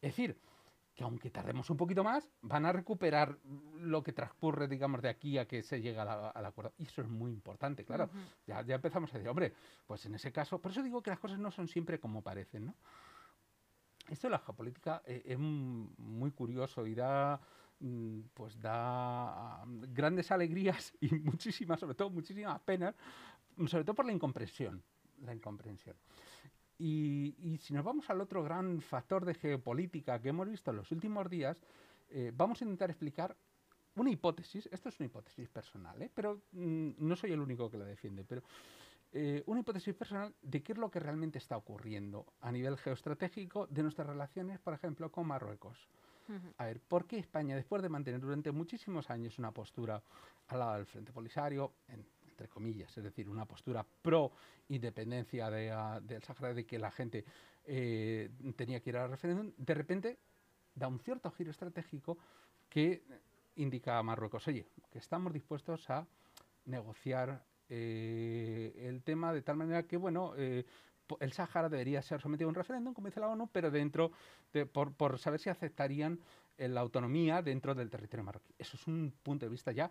Es 0.00 0.12
decir, 0.12 0.38
que 0.94 1.04
aunque 1.04 1.30
tardemos 1.30 1.68
un 1.70 1.76
poquito 1.76 2.02
más, 2.02 2.28
van 2.40 2.66
a 2.66 2.72
recuperar 2.72 3.38
lo 3.78 4.02
que 4.02 4.12
transcurre, 4.12 4.68
digamos, 4.68 5.02
de 5.02 5.08
aquí 5.08 5.38
a 5.38 5.46
que 5.46 5.62
se 5.62 5.80
llegue 5.80 5.98
al 5.98 6.44
acuerdo. 6.44 6.72
Y 6.78 6.84
eso 6.84 7.02
es 7.02 7.08
muy 7.08 7.30
importante, 7.30 7.84
claro. 7.84 8.10
ya, 8.46 8.62
ya 8.62 8.76
empezamos 8.76 9.10
a 9.10 9.18
decir, 9.18 9.28
hombre, 9.28 9.54
pues 9.86 10.04
en 10.06 10.14
ese 10.14 10.32
caso, 10.32 10.60
por 10.60 10.72
eso 10.72 10.82
digo 10.82 11.02
que 11.02 11.10
las 11.10 11.18
cosas 11.18 11.38
no 11.38 11.50
son 11.50 11.68
siempre 11.68 12.00
como 12.00 12.22
parecen, 12.22 12.66
¿no? 12.66 12.74
Esto 14.08 14.26
de 14.26 14.32
la 14.32 14.38
geopolítica 14.40 15.02
eh, 15.06 15.22
es 15.24 15.38
muy 15.38 16.32
curioso 16.32 16.84
y 16.86 16.94
da 16.94 17.40
pues 18.34 18.60
da 18.60 19.64
grandes 19.66 20.30
alegrías 20.30 20.92
y 21.00 21.14
muchísimas, 21.14 21.80
sobre 21.80 21.94
todo 21.94 22.10
muchísimas 22.10 22.60
penas, 22.60 22.94
sobre 23.66 23.84
todo 23.84 23.94
por 23.94 24.06
la 24.06 24.12
incomprensión. 24.12 24.82
La 25.24 25.34
incomprensión. 25.34 25.96
Y, 26.78 27.58
si 27.60 27.74
nos 27.74 27.84
vamos 27.84 28.08
al 28.08 28.22
otro 28.22 28.42
gran 28.42 28.80
factor 28.80 29.26
de 29.26 29.34
geopolítica 29.34 30.20
que 30.20 30.30
hemos 30.30 30.48
visto 30.48 30.70
en 30.70 30.78
los 30.78 30.90
últimos 30.92 31.28
días, 31.28 31.62
eh, 32.08 32.32
vamos 32.34 32.60
a 32.60 32.64
intentar 32.64 32.90
explicar 32.90 33.36
una 33.96 34.10
hipótesis, 34.10 34.66
esto 34.72 34.88
es 34.88 34.98
una 34.98 35.06
hipótesis 35.06 35.48
personal, 35.50 36.00
¿eh? 36.00 36.10
pero 36.14 36.40
mm, 36.52 36.92
no 36.96 37.16
soy 37.16 37.32
el 37.32 37.40
único 37.40 37.70
que 37.70 37.76
la 37.76 37.84
defiende, 37.84 38.24
pero 38.24 38.42
eh, 39.12 39.42
una 39.46 39.60
hipótesis 39.60 39.94
personal 39.94 40.34
de 40.40 40.62
qué 40.62 40.72
es 40.72 40.78
lo 40.78 40.90
que 40.90 41.00
realmente 41.00 41.36
está 41.36 41.56
ocurriendo 41.56 42.32
a 42.40 42.50
nivel 42.50 42.78
geoestratégico 42.78 43.66
de 43.66 43.82
nuestras 43.82 44.06
relaciones, 44.06 44.58
por 44.58 44.72
ejemplo, 44.72 45.10
con 45.12 45.26
Marruecos. 45.26 45.88
A 46.58 46.64
ver, 46.66 46.80
¿por 46.80 47.06
qué 47.06 47.18
España, 47.18 47.56
después 47.56 47.82
de 47.82 47.88
mantener 47.88 48.20
durante 48.20 48.52
muchísimos 48.52 49.10
años 49.10 49.38
una 49.38 49.52
postura 49.52 50.02
al 50.48 50.58
lado 50.58 50.74
del 50.74 50.86
Frente 50.86 51.12
Polisario, 51.12 51.72
entre 51.88 52.48
comillas, 52.48 52.96
es 52.96 53.04
decir, 53.04 53.28
una 53.28 53.44
postura 53.44 53.84
pro 54.02 54.32
independencia 54.68 55.50
de, 55.50 55.74
uh, 55.74 56.00
del 56.00 56.22
Sahara, 56.22 56.54
de 56.54 56.64
que 56.64 56.78
la 56.78 56.90
gente 56.90 57.24
eh, 57.64 58.30
tenía 58.56 58.80
que 58.80 58.90
ir 58.90 58.96
al 58.96 59.10
referéndum, 59.10 59.52
de 59.56 59.74
repente 59.74 60.18
da 60.74 60.88
un 60.88 61.00
cierto 61.00 61.30
giro 61.32 61.50
estratégico 61.50 62.18
que 62.68 63.02
indica 63.56 63.98
a 63.98 64.02
Marruecos, 64.02 64.46
oye, 64.48 64.66
que 64.90 64.98
estamos 64.98 65.32
dispuestos 65.32 65.90
a 65.90 66.06
negociar 66.66 67.44
eh, 67.68 68.72
el 68.88 69.02
tema 69.02 69.32
de 69.32 69.42
tal 69.42 69.56
manera 69.56 69.82
que, 69.84 69.96
bueno, 69.96 70.34
eh, 70.36 70.64
el 71.20 71.32
Sáhara 71.32 71.68
debería 71.68 72.02
ser 72.02 72.20
sometido 72.20 72.48
a 72.48 72.50
un 72.50 72.54
referéndum, 72.54 72.94
como 72.94 73.08
dice 73.08 73.20
la 73.20 73.28
ONU, 73.28 73.48
pero 73.52 73.70
dentro, 73.70 74.12
de, 74.52 74.66
por, 74.66 75.18
saber 75.18 75.40
si 75.40 75.50
aceptarían 75.50 76.20
la 76.58 76.80
autonomía 76.80 77.42
dentro 77.42 77.74
del 77.74 77.90
territorio 77.90 78.24
marroquí. 78.24 78.54
Eso 78.58 78.76
es 78.76 78.86
un 78.86 79.14
punto 79.22 79.46
de 79.46 79.50
vista 79.50 79.72
ya 79.72 79.90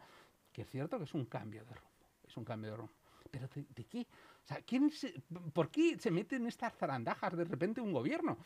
que 0.51 0.61
es 0.61 0.69
cierto 0.69 0.97
que 0.97 1.03
es 1.03 1.13
un 1.13 1.25
cambio 1.25 1.63
de 1.65 1.73
rumbo. 1.73 2.07
Es 2.27 2.38
un 2.38 2.45
cambio 2.45 2.71
de 2.71 2.77
rumbo. 2.77 2.93
¿Pero 3.31 3.47
de, 3.47 3.85
qué? 3.85 4.07
O 4.43 4.47
sea, 4.47 4.61
¿quién 4.61 4.91
¿por 5.53 5.69
qué 5.69 5.97
se 5.99 6.09
mete 6.09 6.35
en 6.35 6.47
estas 6.47 6.73
zarandajas 6.75 7.35
de 7.35 7.43
repente 7.45 7.81
un 7.81 7.93
gobierno? 7.93 8.38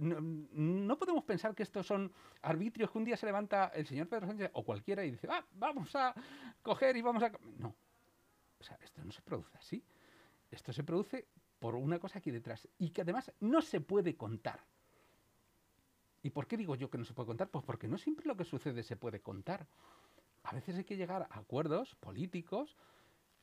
no, 0.00 0.98
podemos 0.98 1.22
pensar 1.24 1.54
que 1.54 1.62
estos 1.62 1.86
son 1.86 2.12
arbitrios 2.42 2.90
que 2.90 2.98
un 2.98 3.04
día 3.04 3.16
se 3.16 3.26
levanta 3.26 3.68
el 3.68 3.86
señor 3.86 4.08
Pedro 4.08 4.26
Sánchez 4.26 4.50
o 4.52 4.64
cualquiera 4.64 5.04
y 5.04 5.12
dice, 5.12 5.28
ah, 5.30 5.46
vamos 5.52 5.94
a 5.94 6.12
coger 6.60 6.96
y 6.96 7.02
vamos 7.02 7.22
a... 7.22 7.30
No. 7.58 7.74
O 8.58 8.64
sea, 8.64 8.76
esto 8.82 9.02
no 9.04 9.12
se 9.12 9.22
produce 9.22 9.56
así. 9.56 9.82
Esto 10.50 10.72
se 10.72 10.82
produce 10.82 11.28
por 11.60 11.76
una 11.76 12.00
cosa 12.00 12.18
aquí 12.18 12.32
detrás 12.32 12.66
y 12.78 12.90
que 12.90 13.02
además 13.02 13.32
no 13.38 13.62
se 13.62 13.80
puede 13.80 14.16
contar. 14.16 14.64
¿Y 16.22 16.30
por 16.30 16.46
qué 16.46 16.56
digo 16.56 16.74
yo 16.74 16.90
que 16.90 16.98
no 16.98 17.04
se 17.04 17.14
puede 17.14 17.28
contar? 17.28 17.48
Pues 17.50 17.64
porque 17.64 17.86
no 17.86 17.96
siempre 17.96 18.26
lo 18.26 18.36
que 18.36 18.44
sucede 18.44 18.82
se 18.82 18.96
puede 18.96 19.20
contar. 19.20 19.68
A 20.42 20.54
veces 20.54 20.76
hay 20.76 20.84
que 20.84 20.96
llegar 20.96 21.28
a 21.30 21.38
acuerdos 21.38 21.94
políticos 21.96 22.76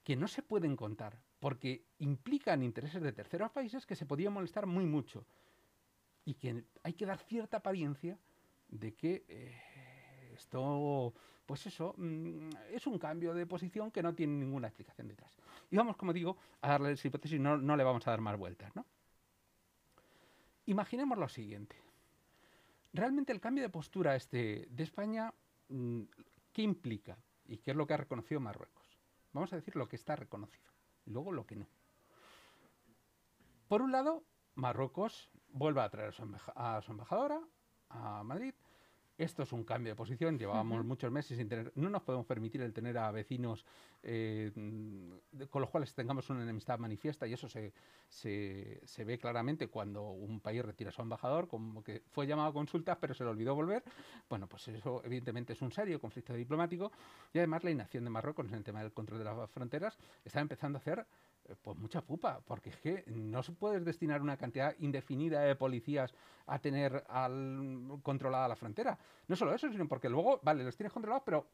que 0.03 0.15
no 0.15 0.27
se 0.27 0.41
pueden 0.41 0.75
contar, 0.75 1.19
porque 1.39 1.85
implican 1.99 2.63
intereses 2.63 3.01
de 3.01 3.11
terceros 3.11 3.51
países 3.51 3.85
que 3.85 3.95
se 3.95 4.05
podían 4.05 4.33
molestar 4.33 4.65
muy 4.65 4.85
mucho 4.85 5.25
y 6.23 6.35
que 6.35 6.63
hay 6.83 6.93
que 6.93 7.05
dar 7.05 7.19
cierta 7.19 7.57
apariencia 7.57 8.17
de 8.69 8.93
que 8.93 9.25
eh, 9.27 10.31
esto, 10.33 11.13
pues 11.45 11.65
eso, 11.67 11.93
mm, 11.97 12.49
es 12.71 12.87
un 12.87 12.97
cambio 12.97 13.33
de 13.33 13.45
posición 13.45 13.91
que 13.91 14.01
no 14.01 14.15
tiene 14.15 14.33
ninguna 14.33 14.67
explicación 14.67 15.07
detrás. 15.07 15.37
Y 15.69 15.75
vamos, 15.75 15.97
como 15.97 16.13
digo, 16.13 16.37
a 16.61 16.69
darle 16.69 16.93
esa 16.93 17.07
hipótesis, 17.07 17.39
no, 17.39 17.57
no 17.57 17.75
le 17.75 17.83
vamos 17.83 18.07
a 18.07 18.11
dar 18.11 18.21
más 18.21 18.37
vueltas, 18.37 18.75
¿no? 18.75 18.85
Imaginemos 20.65 21.17
lo 21.17 21.27
siguiente. 21.27 21.81
Realmente 22.93 23.31
el 23.33 23.41
cambio 23.41 23.63
de 23.63 23.69
postura 23.69 24.15
este 24.15 24.67
de 24.69 24.83
España, 24.83 25.33
mm, 25.69 26.01
¿qué 26.53 26.61
implica? 26.61 27.17
¿Y 27.45 27.57
qué 27.57 27.71
es 27.71 27.77
lo 27.77 27.85
que 27.85 27.93
ha 27.93 27.97
reconocido 27.97 28.39
Marruecos? 28.39 28.85
Vamos 29.33 29.51
a 29.53 29.57
decir 29.57 29.75
lo 29.75 29.87
que 29.87 29.95
está 29.95 30.15
reconocido, 30.15 30.71
y 31.05 31.11
luego 31.11 31.31
lo 31.31 31.45
que 31.45 31.55
no. 31.55 31.67
Por 33.67 33.81
un 33.81 33.91
lado, 33.91 34.23
Marruecos 34.55 35.29
vuelve 35.49 35.81
a 35.81 35.89
traer 35.89 36.13
a 36.55 36.81
su 36.81 36.91
embajadora 36.91 37.41
a 37.89 38.23
Madrid 38.23 38.53
esto 39.17 39.43
es 39.43 39.51
un 39.51 39.63
cambio 39.63 39.91
de 39.91 39.95
posición. 39.95 40.37
Llevábamos 40.37 40.85
muchos 40.85 41.11
meses 41.11 41.37
sin 41.37 41.49
tener. 41.49 41.71
No 41.75 41.89
nos 41.89 42.03
podemos 42.03 42.25
permitir 42.25 42.61
el 42.61 42.73
tener 42.73 42.97
a 42.97 43.11
vecinos 43.11 43.65
eh, 44.03 44.51
con 45.49 45.61
los 45.61 45.69
cuales 45.69 45.93
tengamos 45.93 46.29
una 46.29 46.43
enemistad 46.43 46.77
manifiesta 46.77 47.27
y 47.27 47.33
eso 47.33 47.49
se, 47.49 47.73
se, 48.09 49.05
ve 49.05 49.17
claramente 49.17 49.67
cuando 49.67 50.09
un 50.11 50.39
país 50.39 50.63
retira 50.63 50.89
a 50.89 50.93
su 50.93 51.01
embajador, 51.01 51.47
como 51.47 51.83
que 51.83 52.03
fue 52.11 52.27
llamado 52.27 52.49
a 52.49 52.53
consultas 52.53 52.97
pero 53.01 53.13
se 53.13 53.23
le 53.23 53.31
olvidó 53.31 53.55
volver. 53.55 53.83
Bueno, 54.29 54.47
pues 54.47 54.67
eso 54.67 55.01
evidentemente 55.03 55.53
es 55.53 55.61
un 55.61 55.71
serio 55.71 55.99
conflicto 55.99 56.33
diplomático 56.33 56.91
y 57.33 57.39
además 57.39 57.63
la 57.63 57.71
inacción 57.71 58.03
de 58.03 58.09
Marruecos 58.09 58.47
en 58.47 58.53
el 58.53 58.63
tema 58.63 58.81
del 58.81 58.93
control 58.93 59.19
de 59.19 59.25
las 59.25 59.49
fronteras 59.49 59.97
está 60.23 60.39
empezando 60.39 60.77
a 60.77 60.81
hacer 60.81 61.05
pues 61.55 61.77
mucha 61.77 62.01
pupa, 62.01 62.41
porque 62.45 62.69
es 62.69 62.77
que 62.77 63.03
no 63.07 63.41
se 63.43 63.53
puede 63.53 63.79
destinar 63.79 64.21
una 64.21 64.37
cantidad 64.37 64.75
indefinida 64.79 65.41
de 65.41 65.55
policías 65.55 66.13
a 66.45 66.59
tener 66.59 67.03
al, 67.07 67.99
controlada 68.03 68.47
la 68.47 68.55
frontera. 68.55 68.97
No 69.27 69.35
solo 69.35 69.53
eso, 69.53 69.69
sino 69.71 69.87
porque 69.87 70.09
luego, 70.09 70.39
vale, 70.43 70.63
los 70.63 70.75
tienes 70.75 70.93
controlados, 70.93 71.23
pero 71.25 71.47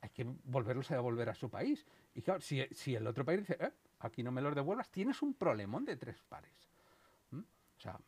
hay 0.00 0.10
que 0.10 0.24
volverlos 0.44 0.90
a 0.90 0.94
devolver 0.94 1.28
a 1.28 1.34
su 1.34 1.50
país. 1.50 1.86
Y 2.14 2.22
claro, 2.22 2.40
si, 2.40 2.62
si 2.72 2.94
el 2.94 3.06
otro 3.06 3.24
país 3.24 3.40
dice, 3.40 3.56
eh, 3.60 3.72
aquí 4.00 4.22
no 4.22 4.30
me 4.32 4.42
los 4.42 4.54
devuelvas, 4.54 4.90
tienes 4.90 5.22
un 5.22 5.34
problemón 5.34 5.84
de 5.84 5.96
tres 5.96 6.22
pares. 6.22 6.70
¿Mm? 7.30 7.40
O 7.40 7.80
sea, 7.80 7.98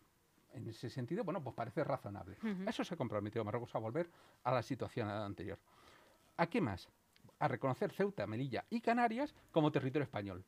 en 0.53 0.69
ese 0.69 0.91
sentido, 0.91 1.25
bueno, 1.25 1.43
pues 1.43 1.55
parece 1.55 1.85
razonable. 1.85 2.37
Eso 2.67 2.85
se 2.85 2.95
ha 2.95 2.97
comprometido 2.97 3.45
Marruecos 3.45 3.75
a 3.75 3.79
volver 3.79 4.11
a 4.45 4.53
la 4.53 4.63
situación 4.63 5.09
anterior. 5.09 5.59
¿A 6.37 6.47
qué 6.47 6.61
más? 6.61 6.89
A 7.39 7.49
reconocer 7.49 7.93
Ceuta, 7.93 8.27
Melilla 8.27 8.65
y 8.71 8.81
Canarias 8.81 9.35
como 9.53 9.71
territorio 9.71 10.05
español 10.05 10.45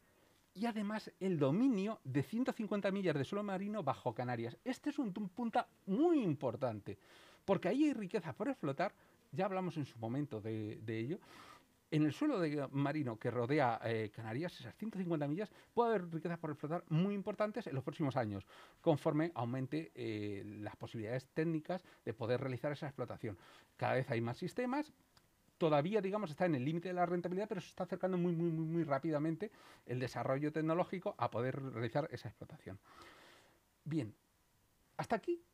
y 0.54 0.66
además 0.66 1.10
el 1.20 1.38
dominio 1.38 2.00
de 2.04 2.22
150 2.22 2.90
millas 2.90 3.14
de 3.14 3.24
suelo 3.24 3.42
marino 3.42 3.82
bajo 3.82 4.14
Canarias. 4.14 4.56
Este 4.64 4.90
es 4.90 4.98
un, 4.98 5.12
punto 5.12 5.64
muy 5.86 6.22
importante, 6.22 6.98
porque 7.44 7.68
ahí 7.68 7.84
hay 7.84 7.92
riqueza 7.92 8.32
por 8.32 8.48
explotar, 8.48 8.92
ya 9.32 9.44
hablamos 9.44 9.76
en 9.76 9.86
su 9.86 9.98
momento 9.98 10.40
de, 10.40 10.80
ello. 10.86 11.18
En 11.92 12.04
el 12.04 12.12
suelo 12.12 12.40
marino 12.70 13.18
que 13.18 13.30
rodea 13.30 13.80
eh, 13.84 14.10
Canarias, 14.14 14.60
esas 14.60 14.76
150 14.76 15.26
millas, 15.26 15.50
puede 15.74 15.90
haber 15.90 16.12
riquezas 16.12 16.38
por 16.38 16.50
explotar 16.50 16.84
muy 16.88 17.14
importantes 17.14 17.66
en 17.66 17.74
los 17.74 17.82
próximos 17.82 18.16
años, 18.16 18.46
conforme 18.80 19.32
aumente 19.34 19.90
eh, 19.94 20.44
las 20.60 20.76
posibilidades 20.76 21.26
técnicas 21.34 21.82
de 22.04 22.14
poder 22.14 22.40
realizar 22.40 22.70
esa 22.70 22.86
explotación. 22.86 23.36
Cada 23.76 23.94
vez 23.94 24.10
hay 24.10 24.20
más 24.20 24.36
sistemas, 24.36 24.92
todavía, 25.60 26.00
digamos, 26.00 26.30
está 26.30 26.46
en 26.46 26.54
el 26.54 26.64
límite 26.64 26.88
de 26.88 26.94
la 26.94 27.04
rentabilidad, 27.04 27.46
pero 27.46 27.60
se 27.60 27.68
está 27.68 27.84
acercando 27.84 28.16
muy, 28.16 28.34
muy, 28.34 28.50
muy, 28.50 28.64
muy 28.64 28.82
rápidamente 28.82 29.52
el 29.84 30.00
desarrollo 30.00 30.50
tecnológico 30.52 31.14
a 31.18 31.30
poder 31.30 31.62
realizar 31.62 32.08
esa 32.10 32.28
explotación. 32.28 32.80
Bien, 33.84 34.14
hasta 34.96 35.16
aquí 35.16 35.44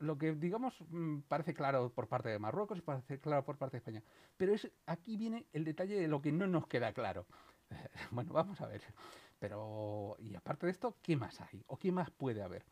lo 0.00 0.18
que, 0.18 0.32
digamos, 0.32 0.74
mm, 0.88 1.20
parece 1.28 1.54
claro 1.54 1.88
por 1.90 2.08
parte 2.08 2.30
de 2.30 2.40
Marruecos 2.40 2.78
y 2.78 2.80
parece 2.80 3.20
claro 3.20 3.44
por 3.44 3.56
parte 3.56 3.76
de 3.76 3.78
España. 3.78 4.02
Pero 4.36 4.52
es, 4.52 4.68
aquí 4.86 5.16
viene 5.16 5.46
el 5.52 5.64
detalle 5.64 5.94
de 5.94 6.08
lo 6.08 6.20
que 6.20 6.32
no 6.32 6.48
nos 6.48 6.66
queda 6.66 6.92
claro. 6.92 7.24
bueno, 8.10 8.32
vamos 8.32 8.60
a 8.60 8.66
ver. 8.66 8.82
Pero, 9.38 10.16
y 10.18 10.34
aparte 10.34 10.66
de 10.66 10.72
esto, 10.72 10.96
¿qué 11.00 11.16
más 11.16 11.40
hay? 11.40 11.62
¿O 11.68 11.78
qué 11.78 11.92
más 11.92 12.10
puede 12.10 12.42
haber? 12.42 12.64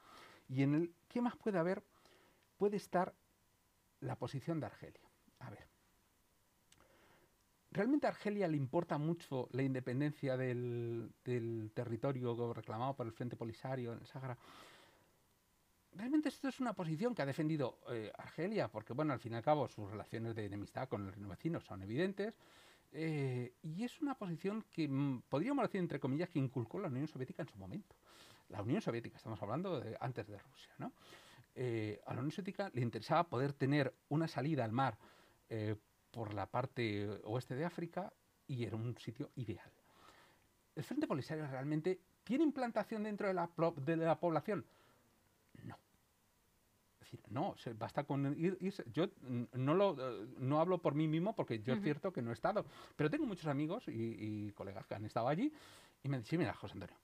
Y 0.48 0.64
en 0.64 0.74
el 0.74 0.94
¿qué 1.08 1.20
más 1.22 1.36
puede 1.36 1.58
haber? 1.60 1.84
Puede 2.56 2.76
estar 2.76 3.14
la 4.00 4.16
posición 4.16 4.58
de 4.58 4.66
Argelia. 4.66 5.08
A 5.38 5.50
ver. 5.50 5.71
¿Realmente 7.72 8.06
a 8.06 8.10
Argelia 8.10 8.46
le 8.48 8.58
importa 8.58 8.98
mucho 8.98 9.48
la 9.52 9.62
independencia 9.62 10.36
del, 10.36 11.10
territorio 11.74 12.52
reclamado 12.52 12.94
por 12.94 13.06
el 13.06 13.12
Frente 13.12 13.34
Polisario 13.34 13.94
en 13.94 14.00
el 14.00 14.06
Sáhara? 14.06 14.36
Realmente 15.94 16.28
esto 16.28 16.48
es 16.48 16.60
una 16.60 16.74
posición 16.74 17.14
que 17.14 17.22
ha 17.22 17.26
defendido 17.26 17.78
eh, 17.90 18.12
Argelia, 18.18 18.68
porque 18.68 18.92
bueno, 18.92 19.14
al 19.14 19.20
fin 19.20 19.32
y 19.32 19.36
al 19.36 19.42
cabo 19.42 19.68
sus 19.68 19.90
relaciones 19.90 20.34
de 20.34 20.44
enemistad 20.44 20.86
con 20.86 21.08
el 21.08 21.26
vecino 21.26 21.60
son 21.60 21.82
evidentes, 21.82 22.34
eh, 22.92 23.54
y 23.62 23.84
es 23.84 24.02
una 24.02 24.18
posición 24.18 24.66
que 24.70 24.86
mm, 24.86 25.22
podríamos 25.30 25.62
decir, 25.64 25.80
entre 25.80 25.98
comillas, 25.98 26.28
que 26.28 26.38
inculcó 26.38 26.78
la 26.78 26.88
Unión 26.88 27.08
Soviética 27.08 27.42
en 27.42 27.48
su 27.48 27.56
momento. 27.56 27.96
La 28.50 28.60
Unión 28.60 28.82
Soviética, 28.82 29.16
estamos 29.16 29.40
hablando 29.40 29.82
antes 29.98 30.26
de 30.26 30.38
Rusia, 30.38 30.74
¿no? 30.76 30.92
Eh, 31.54 32.02
a 32.04 32.12
la 32.12 32.20
Unión 32.20 32.32
Soviética 32.32 32.70
le 32.74 32.82
interesaba 32.82 33.24
poder 33.24 33.54
tener 33.54 33.94
una 34.10 34.28
salida 34.28 34.62
al 34.62 34.72
mar 34.72 34.98
por 36.12 36.34
la 36.34 36.46
parte 36.46 37.08
oeste 37.24 37.56
de 37.56 37.64
África 37.64 38.12
y 38.46 38.64
era 38.64 38.76
un 38.76 38.96
sitio 38.98 39.30
ideal. 39.36 39.70
¿El 40.76 40.84
Frente 40.84 41.06
Polisario 41.06 41.46
realmente 41.46 41.98
tiene 42.22 42.44
implantación 42.44 43.02
dentro 43.02 43.26
de 43.26 43.34
la, 43.34 43.50
de 43.76 43.96
la 43.96 44.20
población? 44.20 44.64
No. 45.64 45.76
Es 47.00 47.10
decir, 47.10 47.20
no, 47.30 47.54
basta 47.76 48.04
con 48.04 48.36
irse. 48.38 48.84
Yo 48.92 49.08
no, 49.52 49.74
lo, 49.74 49.96
no 50.38 50.60
hablo 50.60 50.78
por 50.78 50.94
mí 50.94 51.08
mismo 51.08 51.34
porque 51.34 51.60
yo 51.62 51.74
es 51.74 51.82
cierto 51.82 52.12
que 52.12 52.22
no 52.22 52.30
he 52.30 52.34
estado, 52.34 52.64
pero 52.94 53.10
tengo 53.10 53.26
muchos 53.26 53.46
amigos 53.46 53.84
y, 53.88 54.52
colegas 54.52 54.86
que 54.86 54.94
han 54.94 55.04
estado 55.04 55.28
allí 55.28 55.52
y 56.02 56.08
me 56.08 56.18
dicen, 56.18 56.38
mira, 56.38 56.54
José 56.54 56.74
Antonio, 56.74 56.96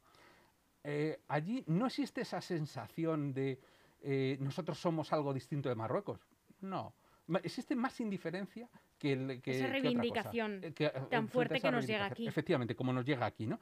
eh, 0.84 1.20
allí 1.28 1.64
no 1.66 1.86
existe 1.86 2.20
esa 2.20 2.40
sensación 2.40 3.32
de 3.32 3.58
eh, 4.00 4.36
nosotros 4.40 4.78
somos 4.78 5.12
algo 5.12 5.34
distinto 5.34 5.68
de 5.68 5.74
Marruecos. 5.74 6.20
No 6.60 6.94
existe 7.36 7.76
más 7.76 8.00
indiferencia 8.00 8.68
que, 8.98 9.40
que 9.42 9.50
esa 9.52 9.66
reivindicación 9.68 10.60
eh, 10.62 10.74
eh, 10.78 10.92
tan 11.10 11.28
fuerte 11.28 11.60
que 11.60 11.70
nos 11.70 11.86
llega 11.86 12.06
aquí. 12.06 12.26
Efectivamente, 12.26 12.74
como 12.74 12.92
nos 12.92 13.04
llega 13.04 13.26
aquí, 13.26 13.46
¿no? 13.46 13.60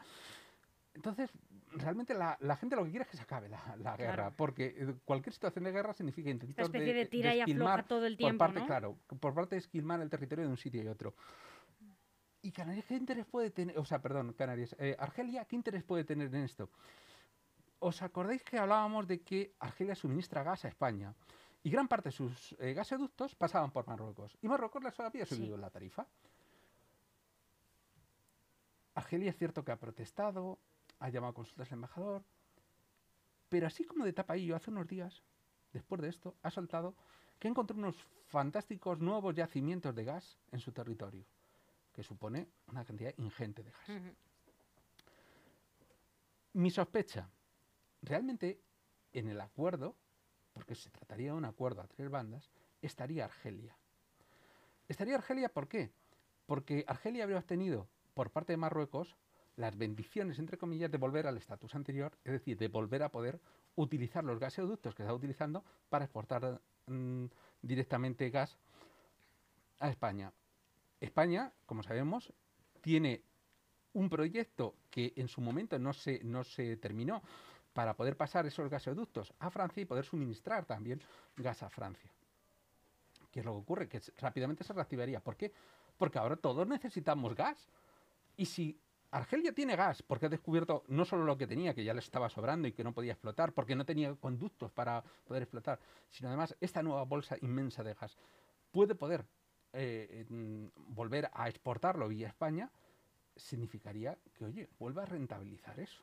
Entonces, 0.94 1.30
realmente 1.72 2.14
la, 2.14 2.56
gente 2.56 2.74
lo 2.74 2.84
que 2.84 2.90
quiere 2.90 3.04
es 3.04 3.10
que 3.10 3.16
se 3.18 3.22
acabe 3.22 3.48
la, 3.48 3.96
guerra, 3.96 4.30
porque 4.30 4.74
eh, 4.78 4.94
cualquier 5.04 5.34
situación 5.34 5.64
de 5.64 5.72
guerra 5.72 5.92
significa 5.92 6.30
intentar 6.30 6.64
Esta 6.64 6.78
especie 6.78 6.94
de, 6.94 7.06
tira 7.06 7.34
y 7.34 7.42
afloja 7.42 7.82
todo 7.82 8.06
el 8.06 8.16
tiempo, 8.16 8.44
por 8.44 8.54
parte, 8.54 8.66
claro, 8.66 8.96
por 9.20 9.34
parte 9.34 9.56
de 9.56 9.60
esquilmar 9.60 10.00
el 10.00 10.08
territorio 10.08 10.44
de 10.44 10.50
un 10.50 10.56
sitio 10.56 10.82
y 10.82 10.88
otro. 10.88 11.14
¿Y 12.40 12.52
Canarias 12.52 12.86
qué 12.86 12.94
interés 12.94 13.26
puede 13.26 13.50
tener? 13.50 13.78
O 13.78 13.84
sea, 13.84 14.00
perdón, 14.00 14.32
Canarias. 14.32 14.74
Argelia, 14.98 15.44
¿qué 15.44 15.56
interés 15.56 15.82
puede 15.82 16.04
tener 16.04 16.28
en 16.28 16.44
esto? 16.44 16.70
¿Os 17.80 18.00
acordáis 18.00 18.42
que 18.42 18.56
hablábamos 18.58 19.06
de 19.06 19.20
que 19.20 19.52
Argelia 19.58 19.94
suministra 19.94 20.42
gas 20.42 20.64
a 20.64 20.68
España? 20.68 21.12
Y 21.66 21.70
gran 21.70 21.88
parte 21.88 22.10
de 22.10 22.12
sus 22.12 22.54
eh, 22.60 22.74
gasoductos 22.74 23.34
pasaban 23.34 23.72
por 23.72 23.88
Marruecos. 23.88 24.38
Y 24.40 24.46
Marruecos 24.46 24.84
les 24.84 25.00
había 25.00 25.26
subido 25.26 25.56
la 25.56 25.68
tarifa. 25.68 26.06
Argelia 28.94 29.30
es 29.30 29.36
cierto 29.36 29.64
que 29.64 29.72
ha 29.72 29.76
protestado, 29.76 30.60
ha 31.00 31.08
llamado 31.08 31.32
a 31.32 31.34
consultas 31.34 31.66
al 31.72 31.78
embajador, 31.78 32.22
pero 33.48 33.66
así 33.66 33.82
como 33.82 34.04
de 34.04 34.12
tapadillo 34.12 34.54
hace 34.54 34.70
unos 34.70 34.86
días, 34.86 35.24
después 35.72 36.00
de 36.00 36.08
esto, 36.08 36.36
ha 36.44 36.52
soltado 36.52 36.94
que 37.40 37.48
encontró 37.48 37.76
unos 37.76 37.96
fantásticos 38.28 39.00
nuevos 39.00 39.34
yacimientos 39.34 39.92
de 39.92 40.04
gas 40.04 40.38
en 40.52 40.60
su 40.60 40.70
territorio, 40.70 41.26
que 41.92 42.04
supone 42.04 42.46
una 42.68 42.84
cantidad 42.84 43.12
ingente 43.16 43.64
de 43.64 43.72
gas. 43.72 43.90
Mi 46.52 46.70
sospecha, 46.70 47.28
realmente 48.02 48.60
en 49.12 49.30
el 49.30 49.40
acuerdo 49.40 49.96
porque 50.56 50.74
se 50.74 50.88
trataría 50.88 51.32
de 51.32 51.36
un 51.36 51.44
acuerdo 51.44 51.82
a 51.82 51.86
tres 51.86 52.08
bandas, 52.08 52.48
estaría 52.80 53.26
Argelia. 53.26 53.76
Estaría 54.88 55.16
Argelia, 55.16 55.50
¿por 55.50 55.68
qué? 55.68 55.90
Porque 56.46 56.82
Argelia 56.88 57.24
habría 57.24 57.40
obtenido 57.40 57.86
por 58.14 58.30
parte 58.30 58.54
de 58.54 58.56
Marruecos 58.56 59.16
las 59.56 59.76
bendiciones, 59.76 60.38
entre 60.38 60.56
comillas, 60.56 60.90
de 60.90 60.96
volver 60.96 61.26
al 61.26 61.36
estatus 61.36 61.74
anterior, 61.74 62.16
es 62.24 62.32
decir, 62.32 62.56
de 62.56 62.68
volver 62.68 63.02
a 63.02 63.10
poder 63.10 63.38
utilizar 63.74 64.24
los 64.24 64.40
gasoductos 64.40 64.94
que 64.94 65.02
está 65.02 65.12
utilizando 65.12 65.62
para 65.90 66.06
exportar 66.06 66.58
mm, 66.86 67.26
directamente 67.60 68.30
gas 68.30 68.56
a 69.78 69.90
España. 69.90 70.32
España, 71.02 71.52
como 71.66 71.82
sabemos, 71.82 72.32
tiene 72.80 73.20
un 73.92 74.08
proyecto 74.08 74.74
que 74.88 75.12
en 75.16 75.28
su 75.28 75.42
momento 75.42 75.78
no 75.78 75.92
se, 75.92 76.24
no 76.24 76.44
se 76.44 76.78
terminó 76.78 77.22
para 77.76 77.94
poder 77.94 78.16
pasar 78.16 78.46
esos 78.46 78.70
gasoductos 78.70 79.34
a 79.38 79.50
Francia 79.50 79.82
y 79.82 79.84
poder 79.84 80.06
suministrar 80.06 80.64
también 80.64 80.98
gas 81.36 81.62
a 81.62 81.68
Francia. 81.68 82.10
¿Qué 83.30 83.40
es 83.40 83.44
lo 83.44 83.52
que 83.52 83.58
ocurre? 83.58 83.86
Que 83.86 84.00
rápidamente 84.16 84.64
se 84.64 84.72
reactivaría. 84.72 85.20
¿Por 85.20 85.36
qué? 85.36 85.52
Porque 85.98 86.18
ahora 86.18 86.36
todos 86.36 86.66
necesitamos 86.66 87.34
gas. 87.34 87.68
Y 88.34 88.46
si 88.46 88.80
Argelia 89.10 89.52
tiene 89.52 89.76
gas, 89.76 90.02
porque 90.02 90.24
ha 90.24 90.28
descubierto 90.30 90.84
no 90.88 91.04
solo 91.04 91.24
lo 91.24 91.36
que 91.36 91.46
tenía, 91.46 91.74
que 91.74 91.84
ya 91.84 91.92
le 91.92 92.00
estaba 92.00 92.30
sobrando 92.30 92.66
y 92.66 92.72
que 92.72 92.82
no 92.82 92.94
podía 92.94 93.12
explotar, 93.12 93.52
porque 93.52 93.76
no 93.76 93.84
tenía 93.84 94.14
conductos 94.14 94.72
para 94.72 95.04
poder 95.26 95.42
explotar, 95.42 95.78
sino 96.08 96.30
además 96.30 96.56
esta 96.62 96.82
nueva 96.82 97.04
bolsa 97.04 97.36
inmensa 97.42 97.84
de 97.84 97.92
gas 97.92 98.16
puede 98.70 98.94
poder 98.94 99.26
eh, 99.74 100.24
volver 100.30 101.28
a 101.34 101.46
exportarlo 101.50 102.08
vía 102.08 102.28
España, 102.28 102.70
significaría 103.36 104.16
que, 104.32 104.46
oye, 104.46 104.70
vuelva 104.78 105.02
a 105.02 105.06
rentabilizar 105.06 105.78
eso. 105.78 106.02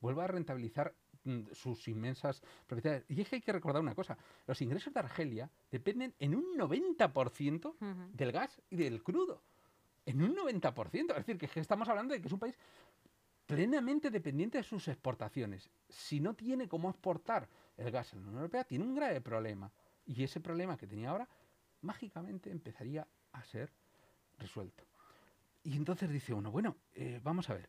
Vuelva 0.00 0.24
a 0.24 0.28
rentabilizar 0.28 0.94
mm, 1.24 1.52
sus 1.52 1.88
inmensas 1.88 2.42
propiedades. 2.66 3.04
Y 3.08 3.20
es 3.20 3.28
que 3.28 3.36
hay 3.36 3.42
que 3.42 3.52
recordar 3.52 3.82
una 3.82 3.94
cosa, 3.94 4.16
los 4.46 4.60
ingresos 4.62 4.92
de 4.92 5.00
Argelia 5.00 5.50
dependen 5.70 6.14
en 6.18 6.34
un 6.34 6.56
90% 6.56 8.10
del 8.12 8.32
gas 8.32 8.60
y 8.70 8.76
del 8.76 9.02
crudo 9.02 9.42
en 10.08 10.22
un 10.22 10.34
90%. 10.34 11.10
Es 11.10 11.26
decir, 11.26 11.36
que 11.36 11.60
estamos 11.60 11.86
hablando 11.88 12.14
de 12.14 12.20
que 12.20 12.28
es 12.28 12.32
un 12.32 12.38
país 12.38 12.54
plenamente 13.46 14.10
dependiente 14.10 14.58
de 14.58 14.64
sus 14.64 14.88
exportaciones. 14.88 15.70
Si 15.88 16.18
no 16.18 16.34
tiene 16.34 16.66
cómo 16.66 16.88
exportar 16.88 17.46
el 17.76 17.90
gas 17.90 18.12
en 18.12 18.20
la 18.20 18.24
Unión 18.24 18.36
Europea, 18.42 18.64
tiene 18.64 18.84
un 18.84 18.94
grave 18.94 19.20
problema. 19.20 19.70
Y 20.06 20.22
ese 20.22 20.40
problema 20.40 20.78
que 20.78 20.86
tenía 20.86 21.10
ahora, 21.10 21.28
mágicamente 21.82 22.50
empezaría 22.50 23.06
a 23.32 23.44
ser 23.44 23.70
resuelto. 24.38 24.84
Y 25.62 25.76
entonces 25.76 26.10
dice 26.10 26.32
uno, 26.32 26.50
bueno, 26.50 26.76
eh, 26.94 27.20
vamos 27.22 27.50
a 27.50 27.54
ver. 27.54 27.68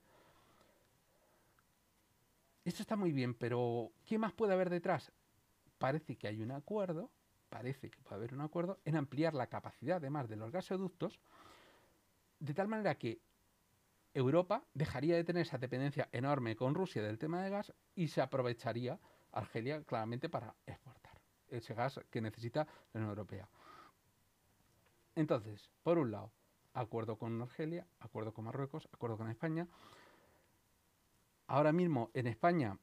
Esto 2.66 2.84
está 2.84 2.96
muy 2.96 3.12
bien, 3.12 3.34
pero 3.34 3.92
¿qué 4.06 4.18
más 4.18 4.34
puede 4.34 4.54
haber 4.54 4.70
detrás? 4.70 5.12
Parece 5.78 6.18
que 6.18 6.28
hay 6.28 6.42
un 6.42 6.52
acuerdo, 6.52 7.10
parece 7.50 7.90
que 7.90 8.02
puede 8.02 8.16
haber 8.16 8.34
un 8.34 8.42
acuerdo 8.42 8.80
en 8.86 8.96
ampliar 8.96 9.34
la 9.34 9.48
capacidad, 9.48 9.98
además 9.98 10.28
de 10.28 10.36
los 10.36 10.52
gasoductos, 10.52 11.20
de 12.40 12.54
tal 12.54 12.68
manera 12.68 12.96
que 12.96 13.22
Europa 14.14 14.64
dejaría 14.74 15.16
de 15.16 15.24
tener 15.24 15.44
esa 15.44 15.58
dependencia 15.58 16.10
enorme 16.12 16.56
con 16.56 16.76
Rusia 16.76 17.02
del 17.02 17.18
tema 17.18 17.42
de 17.42 17.50
gas 17.50 17.74
y 17.96 18.08
se 18.08 18.22
aprovecharía 18.22 19.00
Argelia 19.32 19.84
claramente 19.84 20.30
para 20.30 20.56
exportar 20.66 21.22
ese 21.48 21.74
gas 21.74 22.00
que 22.10 22.22
necesita 22.22 22.66
la 22.94 23.00
Unión 23.00 23.10
Europea. 23.10 23.48
Entonces, 25.16 25.70
por 25.84 25.98
un 25.98 26.12
lado, 26.12 26.32
acuerdo 26.74 27.18
con 27.18 27.42
Argelia, 27.42 27.86
acuerdo 28.00 28.34
con 28.34 28.46
Marruecos, 28.46 28.88
acuerdo 28.92 29.18
con 29.18 29.30
España. 29.30 29.68
Ahora 31.50 31.72
mismo 31.72 32.12
en 32.14 32.28
España 32.28 32.78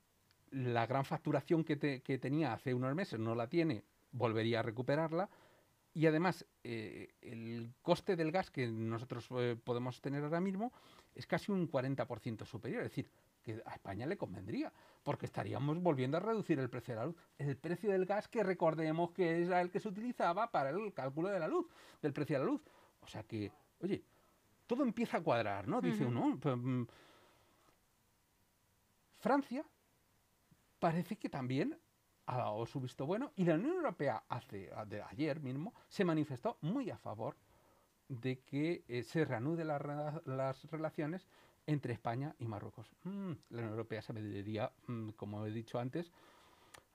la 0.51 0.87
gran 0.87 1.05
facturación 1.05 1.63
que, 1.63 1.77
tenía 2.19 2.53
hace 2.53 2.75
unos 2.75 2.95
meses 2.95 3.19
no 3.19 3.35
la 3.35 3.49
tiene, 3.49 3.85
volvería 4.11 4.61
a 4.61 4.63
recuperarla 4.63 5.29
y 5.95 6.07
además, 6.07 6.45
eh, 6.63 7.15
el 7.23 7.73
coste 7.81 8.17
del 8.17 8.33
gas 8.33 8.51
que 8.51 8.67
nosotros 8.67 9.29
eh, 9.39 9.57
podemos 9.63 10.01
tener 10.03 10.25
ahora 10.25 10.41
mismo 10.41 10.73
es 11.15 11.27
casi 11.27 11.51
un 11.51 11.71
40% 11.71 12.45
superior. 12.45 12.83
Es 12.83 12.91
decir, 12.91 13.09
que 13.43 13.63
a 13.65 13.73
España 13.73 14.05
le 14.05 14.19
convendría, 14.19 14.71
porque 15.03 15.25
estaríamos 15.25 15.81
volviendo 15.81 16.19
a 16.19 16.21
reducir 16.21 16.59
el 16.59 16.69
precio 16.69 16.93
de 16.93 17.01
la 17.01 17.07
luz. 17.07 17.17
El 17.39 17.57
precio 17.57 17.91
del 17.91 18.05
gas 18.05 18.29
que 18.29 18.43
recordemos 18.43 19.13
que 19.13 19.43
era 19.43 19.63
el 19.63 19.71
que 19.71 19.81
se 19.81 19.89
utilizaba 19.89 20.51
para 20.51 20.69
el 20.69 20.93
cálculo 20.93 21.31
de 21.31 21.39
la 21.39 21.49
luz, 21.49 21.67
del 22.03 22.13
precio 22.13 22.39
de 22.39 22.45
la 22.45 22.51
luz. 22.51 22.61
O 23.01 23.07
sea 23.07 23.23
que, 23.23 23.51
oye, 23.81 24.03
todo 24.67 24.83
empieza 24.83 25.17
a 25.17 25.23
cuadrar, 25.23 25.67
¿no? 25.67 25.81
Dice 25.81 26.05
uno. 26.05 26.37
Pues, 26.39 26.57
mm, 26.59 26.85
Francia 29.27 29.67
parece 30.79 31.17
que 31.17 31.29
también 31.29 31.77
ha 32.27 32.37
dado 32.37 32.65
su 32.65 32.81
visto 32.81 33.07
bueno 33.07 33.33
y 33.35 33.45
la 33.45 33.55
Unión 33.55 33.75
Europea 33.75 34.23
hace 34.29 34.71
de 34.87 35.03
ayer 35.03 35.41
mismo 35.41 35.75
se 35.89 36.05
manifestó 36.05 36.59
muy 36.61 36.91
a 36.91 36.97
favor 36.97 37.37
de 38.07 38.39
que 38.43 38.85
eh, 38.87 39.03
se 39.03 39.25
reanude 39.25 39.65
las 39.65 40.63
relaciones 40.71 41.27
entre 41.67 41.93
España 41.93 42.37
y 42.39 42.47
Marruecos. 42.47 42.95
Mm, 43.03 43.33
la 43.51 43.59
Unión 43.63 43.71
Europea 43.71 44.01
se 44.01 44.13
vería, 44.13 44.71
mm, 44.87 45.09
como 45.17 45.45
he 45.45 45.51
dicho 45.51 45.81
antes, 45.81 46.13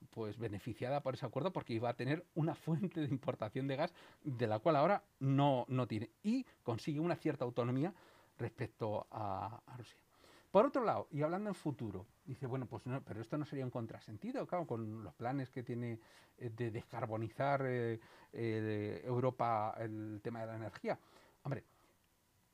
pues 0.10 0.38
beneficiada 0.38 1.02
por 1.02 1.16
ese 1.16 1.26
acuerdo 1.26 1.52
porque 1.52 1.74
iba 1.74 1.90
a 1.90 1.98
tener 1.98 2.26
una 2.36 2.56
fuente 2.56 3.02
de 3.02 3.08
importación 3.08 3.68
de 3.68 3.76
gas 3.76 3.94
de 4.24 4.48
la 4.48 4.60
cual 4.60 4.78
ahora 4.78 5.04
no, 5.20 5.66
no 5.68 5.86
tiene 5.86 6.10
y 6.24 6.46
consigue 6.64 7.02
una 7.02 7.18
cierta 7.18 7.44
autonomía 7.44 7.94
respecto 8.38 9.06
a 9.12 9.62
Rusia. 9.76 10.11
Por 10.52 10.66
otro 10.66 10.84
lado, 10.84 11.08
y 11.12 11.22
hablando 11.22 11.50
en 11.50 11.56
futuro, 11.56 12.06
dice, 12.26 12.46
bueno, 12.46 12.66
pues 12.66 12.86
no, 12.86 13.02
pero 13.02 13.22
esto 13.22 13.38
no 13.38 13.46
sería 13.46 13.64
un 13.64 13.72
contrasentido, 13.72 14.46
claro, 14.46 14.68
con 14.68 15.02
los 15.02 15.14
planes 15.14 15.50
que 15.50 15.64
tiene 15.64 15.98
eh, 16.38 16.50
de 16.50 16.72
descarbonizar 16.72 17.66
eh, 17.66 18.02
eh, 18.34 19.02
Europa 19.06 19.74
el 19.80 20.20
tema 20.22 20.42
de 20.42 20.48
la 20.48 20.56
energía. 20.58 21.00
Hombre, 21.44 21.64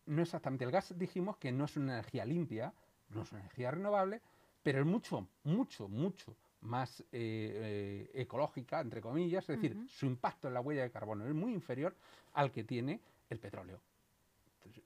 no 0.06 0.22
exactamente. 0.22 0.64
El 0.64 0.70
gas 0.70 0.94
dijimos 0.96 1.38
que 1.38 1.52
no 1.52 1.66
es 1.66 1.76
una 1.76 1.94
energía 1.94 2.24
limpia, 2.24 2.72
no 3.10 3.24
es 3.24 3.32
una 3.32 3.42
energía 3.42 3.72
renovable, 3.72 4.22
pero 4.62 4.80
es 4.80 4.86
mucho, 4.86 5.28
mucho, 5.44 5.90
mucho 5.90 6.36
más 6.62 7.04
ecológica, 7.12 8.82
entre 8.82 9.00
comillas, 9.00 9.48
es 9.50 9.60
decir, 9.60 9.88
su 9.88 10.06
impacto 10.06 10.48
en 10.48 10.54
la 10.54 10.62
huella 10.62 10.84
de 10.84 10.92
carbono 10.92 11.26
es 11.26 11.34
muy 11.34 11.54
inferior 11.54 11.96
al 12.34 12.52
que 12.52 12.64
tiene 12.64 13.00
el 13.30 13.40
petróleo. 13.40 13.80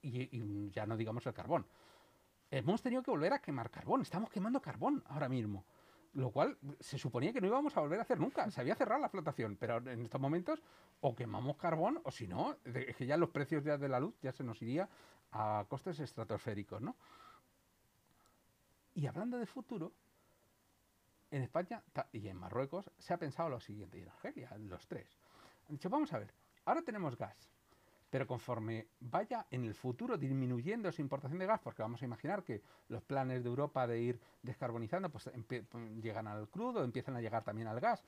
y 0.02 0.69
ya 0.69 0.86
no 0.86 0.95
digamos 0.95 1.26
el 1.26 1.34
carbón 1.34 1.65
hemos 2.51 2.81
tenido 2.81 3.01
que 3.01 3.11
volver 3.11 3.33
a 3.33 3.39
quemar 3.39 3.71
carbón. 3.71 4.01
Estamos 4.01 4.29
quemando 4.29 4.61
carbón 4.61 5.03
ahora 5.07 5.29
mismo. 5.29 5.65
Lo 6.13 6.29
cual 6.29 6.57
se 6.81 6.97
suponía 6.97 7.31
que 7.31 7.39
no 7.39 7.47
íbamos 7.47 7.75
a 7.77 7.79
volver 7.79 7.99
a 7.99 8.01
hacer 8.01 8.19
nunca. 8.19 8.49
Se 8.51 8.59
había 8.59 8.75
cerrado 8.75 9.01
la 9.01 9.09
flotación, 9.09 9.55
pero 9.55 9.77
en 9.77 10.03
estos 10.03 10.19
momentos 10.19 10.61
o 10.99 11.15
quemamos 11.15 11.55
carbón 11.55 12.01
o 12.03 12.11
si 12.11 12.27
no, 12.27 12.57
es 12.65 12.95
que 12.97 13.05
ya 13.05 13.15
los 13.15 13.29
precios 13.29 13.63
de 13.63 13.89
la 13.89 13.99
luz 13.99 14.13
ya 14.21 14.33
se 14.33 14.43
nos 14.43 14.61
iría 14.61 14.89
a 15.31 15.65
costes 15.69 15.99
estratosféricos, 16.01 16.81
¿no? 16.81 16.97
Y 18.93 19.07
hablando 19.07 19.37
de 19.37 19.45
futuro, 19.45 19.93
en 21.31 21.43
España 21.43 21.81
y 22.11 22.27
en 22.27 22.35
Marruecos 22.35 22.91
se 22.97 23.13
ha 23.13 23.17
pensado 23.17 23.47
lo 23.47 23.61
siguiente, 23.61 23.97
y 23.97 24.01
en 24.01 24.09
Argelia, 24.09 24.51
los 24.57 24.85
tres. 24.85 25.17
Han 25.69 25.75
dicho, 25.75 25.89
vamos 25.89 26.11
a 26.11 26.19
ver, 26.19 26.33
ahora 26.65 26.81
tenemos 26.81 27.17
gas, 27.17 27.49
pero 28.12 28.28
conforme 28.28 28.89
vaya 29.00 29.47
en 29.50 29.63
el 29.63 29.74
futuro 29.74 30.17
disminuyendo 30.17 30.89
esa 30.89 31.02
importación 31.02 31.39
de 31.39 31.45
gas, 31.45 31.62
porque 31.63 31.82
vamos 31.82 32.02
a 32.02 32.06
imaginar 32.06 32.43
que 32.43 32.62
los 32.89 33.02
planes 33.02 33.41
de 33.41 33.50
Europa 33.50 33.88
de 33.88 34.02
ir 34.02 34.19
descarbonizando, 34.43 35.10
pues 35.10 35.32
llegan 36.02 36.28
al 36.28 36.50
crudo, 36.50 36.84
empiezan 36.84 37.15
a 37.15 37.21
llegar 37.21 37.43
también 37.45 37.69
al 37.69 37.80
gas, 37.80 38.04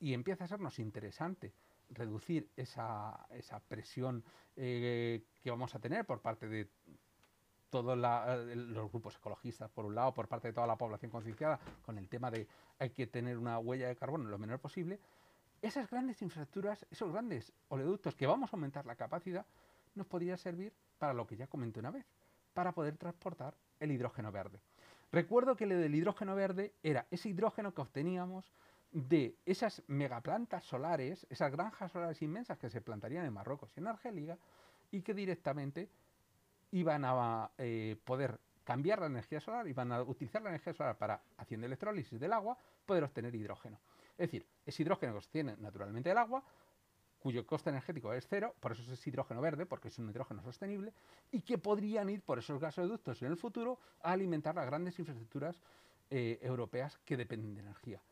y 0.00 0.14
empieza 0.14 0.44
a 0.44 0.48
sernos 0.48 0.80
interesante 0.80 1.54
reducir 1.90 2.50
esa, 2.56 3.24
presión 3.68 4.24
eh, 4.56 5.22
que 5.40 5.50
vamos 5.50 5.76
a 5.76 5.78
tener 5.78 6.04
por 6.04 6.20
parte 6.20 6.48
de 6.48 6.68
todos 7.70 7.96
los 7.96 8.90
grupos 8.90 9.16
ecologistas, 9.16 9.70
por 9.70 9.84
un 9.84 9.94
lado, 9.94 10.12
por 10.12 10.26
parte 10.26 10.48
de 10.48 10.54
toda 10.54 10.66
la 10.66 10.76
población 10.76 11.10
concienciada, 11.12 11.60
con 11.82 11.98
el 11.98 12.08
tema 12.08 12.32
de 12.32 12.48
hay 12.80 12.90
que 12.90 13.06
tener 13.06 13.38
una 13.38 13.60
huella 13.60 13.86
de 13.86 13.96
carbono 13.96 14.28
lo 14.28 14.38
menor 14.38 14.58
posible, 14.58 14.98
esas 15.62 15.90
grandes 15.90 16.22
infraestructuras, 16.22 16.86
esos 16.90 17.10
grandes 17.12 17.52
oleoductos 17.68 18.14
que 18.14 18.26
vamos 18.26 18.52
a 18.52 18.56
aumentar 18.56 18.86
la 18.86 18.96
capacidad, 18.96 19.46
nos 19.94 20.06
podría 20.06 20.36
servir 20.36 20.72
para 20.98 21.14
lo 21.14 21.26
que 21.26 21.36
ya 21.36 21.46
comenté 21.46 21.80
una 21.80 21.90
vez, 21.90 22.06
para 22.54 22.72
poder 22.72 22.96
transportar 22.96 23.54
el 23.80 23.90
hidrógeno 23.90 24.30
verde. 24.32 24.60
Recuerdo 25.12 25.56
que 25.56 25.66
lo 25.66 25.76
del 25.76 25.94
hidrógeno 25.94 26.34
verde 26.34 26.74
era 26.82 27.06
ese 27.10 27.28
hidrógeno 27.28 27.72
que 27.72 27.80
obteníamos 27.80 28.52
de 28.92 29.36
esas 29.44 29.82
megaplantas 29.86 30.64
solares, 30.64 31.26
esas 31.30 31.52
granjas 31.52 31.92
solares 31.92 32.22
inmensas 32.22 32.58
que 32.58 32.70
se 32.70 32.80
plantarían 32.80 33.24
en 33.26 33.32
Marruecos 33.32 33.70
y 33.76 33.80
en 33.80 33.88
Argelia 33.88 34.38
y 34.90 35.02
que 35.02 35.14
directamente 35.14 35.88
iban 36.72 37.04
a 37.04 37.50
eh, 37.58 37.96
poder 38.04 38.38
cambiar 38.64 39.00
la 39.00 39.06
energía 39.06 39.40
solar, 39.40 39.68
iban 39.68 39.92
a 39.92 40.02
utilizar 40.02 40.42
la 40.42 40.50
energía 40.50 40.72
solar 40.72 40.98
para, 40.98 41.22
haciendo 41.36 41.66
electrólisis 41.66 42.18
del 42.18 42.32
agua, 42.32 42.58
poder 42.84 43.04
obtener 43.04 43.34
hidrógeno. 43.34 43.78
Es 44.12 44.30
decir, 44.30 44.46
es 44.66 44.78
hidrógeno 44.80 45.12
que 45.12 45.18
obtiene 45.18 45.56
naturalmente 45.58 46.10
el 46.10 46.18
agua, 46.18 46.44
cuyo 47.18 47.46
coste 47.46 47.70
energético 47.70 48.12
es 48.12 48.26
cero, 48.28 48.54
por 48.60 48.72
eso 48.72 48.92
es 48.92 49.06
hidrógeno 49.06 49.40
verde, 49.40 49.64
porque 49.64 49.88
es 49.88 49.98
un 49.98 50.10
hidrógeno 50.10 50.42
sostenible, 50.42 50.92
y 51.30 51.40
que 51.40 51.58
podrían 51.58 52.08
ir 52.10 52.22
por 52.22 52.38
esos 52.38 52.60
gasoductos 52.60 53.22
en 53.22 53.28
el 53.28 53.36
futuro 53.36 53.78
a 54.02 54.12
alimentar 54.12 54.54
las 54.54 54.66
grandes 54.66 54.98
infraestructuras 54.98 55.62
eh, 56.10 56.38
europeas 56.42 56.98
que 57.04 57.16
dependen 57.16 57.54
de 57.54 57.60
energía. 57.62 58.02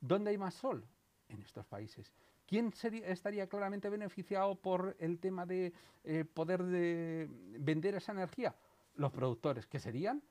¿Dónde 0.00 0.30
hay 0.30 0.38
más 0.38 0.54
sol? 0.54 0.84
En 1.28 1.42
estos 1.42 1.66
países. 1.66 2.10
¿Quién 2.46 2.72
estaría 3.04 3.46
claramente 3.46 3.90
beneficiado 3.90 4.54
por 4.54 4.96
el 4.98 5.18
tema 5.18 5.44
de 5.44 5.74
eh, 6.04 6.24
poder 6.24 6.62
de 6.62 7.28
vender 7.58 7.96
esa 7.96 8.12
energía? 8.12 8.54
Los 8.94 9.12
productores, 9.12 9.66
que 9.66 9.78
serían 9.78 10.22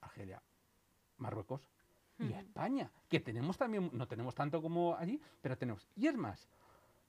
Argelia, 0.00 0.42
Marruecos 1.18 1.70
y 2.20 2.32
España, 2.32 2.90
que 3.08 3.20
tenemos 3.20 3.56
también, 3.56 3.90
no 3.92 4.06
tenemos 4.06 4.34
tanto 4.34 4.60
como 4.60 4.96
allí, 4.96 5.20
pero 5.40 5.56
tenemos. 5.56 5.88
Y 5.96 6.06
es 6.06 6.16
más, 6.16 6.48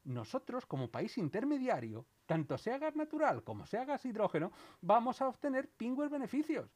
nosotros 0.03 0.65
como 0.65 0.89
país 0.89 1.17
intermediario, 1.17 2.05
tanto 2.25 2.57
sea 2.57 2.77
gas 2.77 2.95
natural 2.95 3.43
como 3.43 3.65
sea 3.65 3.85
gas 3.85 4.05
hidrógeno, 4.05 4.51
vamos 4.81 5.21
a 5.21 5.27
obtener 5.27 5.69
pingües 5.69 6.09
beneficios. 6.09 6.69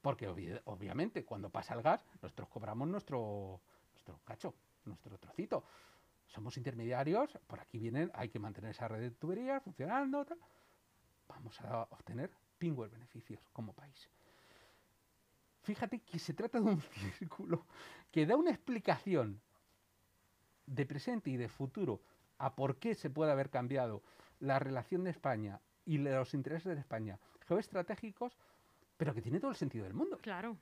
Porque 0.00 0.28
obviamente 0.64 1.24
cuando 1.24 1.50
pasa 1.50 1.74
el 1.74 1.82
gas, 1.82 2.04
nosotros 2.22 2.48
cobramos 2.48 2.88
nuestro, 2.88 3.60
nuestro 3.92 4.20
cacho, 4.24 4.54
nuestro 4.84 5.18
trocito 5.18 5.64
somos 6.30 6.56
intermediarios, 6.56 7.38
por 7.46 7.60
aquí 7.60 7.78
vienen, 7.78 8.10
hay 8.14 8.28
que 8.28 8.38
mantener 8.38 8.70
esa 8.70 8.88
red 8.88 9.00
de 9.00 9.10
tuberías 9.10 9.62
funcionando, 9.62 10.24
vamos 11.28 11.60
a 11.60 11.82
obtener 11.90 12.30
pingües 12.58 12.90
beneficios 12.90 13.40
como 13.52 13.72
país. 13.72 14.08
Fíjate 15.62 16.00
que 16.00 16.18
se 16.18 16.34
trata 16.34 16.60
de 16.60 16.66
un 16.66 16.80
círculo 17.18 17.66
que 18.10 18.26
da 18.26 18.36
una 18.36 18.50
explicación 18.50 19.40
de 20.66 20.86
presente 20.86 21.30
y 21.30 21.36
de 21.36 21.48
futuro 21.48 22.00
a 22.38 22.54
por 22.54 22.76
qué 22.76 22.94
se 22.94 23.10
puede 23.10 23.32
haber 23.32 23.50
cambiado 23.50 24.02
la 24.38 24.58
relación 24.58 25.04
de 25.04 25.10
España 25.10 25.60
y 25.84 25.98
los 25.98 26.34
intereses 26.34 26.74
de 26.74 26.80
España 26.80 27.18
geoestratégicos, 27.46 28.36
pero 28.96 29.12
que 29.14 29.22
tiene 29.22 29.40
todo 29.40 29.50
el 29.50 29.56
sentido 29.56 29.84
del 29.84 29.94
mundo. 29.94 30.18
Claro. 30.18 30.56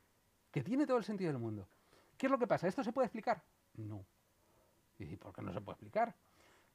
Que 0.50 0.62
tiene 0.62 0.86
todo 0.86 0.96
el 0.96 1.04
sentido 1.04 1.30
del 1.30 1.40
mundo. 1.40 1.68
¿Qué 2.16 2.26
es 2.26 2.30
lo 2.30 2.38
que 2.38 2.46
pasa? 2.46 2.66
¿Esto 2.66 2.82
se 2.82 2.92
puede 2.92 3.06
explicar? 3.06 3.42
No. 3.76 4.04
¿Y 4.98 5.16
por 5.16 5.32
qué 5.34 5.42
no 5.42 5.52
se 5.52 5.60
puede 5.60 5.74
explicar? 5.74 6.14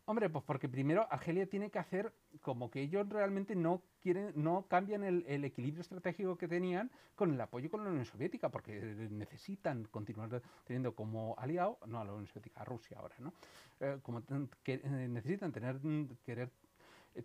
Hombre, 0.05 0.29
pues 0.29 0.43
porque 0.43 0.67
primero 0.67 1.07
Argelia 1.09 1.45
tiene 1.47 1.69
que 1.69 1.79
hacer 1.79 2.13
como 2.41 2.69
que 2.69 2.81
ellos 2.81 3.07
realmente 3.07 3.55
no 3.55 3.81
quieren, 4.01 4.33
no 4.35 4.67
cambian 4.67 5.03
el, 5.03 5.45
equilibrio 5.45 5.81
estratégico 5.81 6.37
que 6.37 6.49
tenían 6.49 6.91
con 7.15 7.33
el 7.33 7.39
apoyo 7.39 7.69
con 7.69 7.85
la 7.85 7.89
Unión 7.89 8.03
Soviética, 8.03 8.49
porque 8.49 8.81
necesitan 9.09 9.85
continuar 9.85 10.41
teniendo 10.65 10.93
como 10.93 11.35
aliado, 11.37 11.79
no 11.85 12.01
a 12.01 12.03
la 12.03 12.11
Unión 12.11 12.27
Soviética, 12.27 12.61
a 12.61 12.65
Rusia 12.65 12.97
ahora, 12.99 13.15
¿no? 13.19 13.33
Eh, 13.79 13.99
como 14.03 14.21
que 14.61 14.73
eh, 14.73 15.07
necesitan 15.09 15.53
tener, 15.53 15.79
querer 16.25 16.51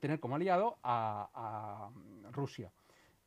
tener 0.00 0.20
como 0.20 0.36
aliado 0.36 0.78
a 0.84 1.90
Rusia 2.30 2.70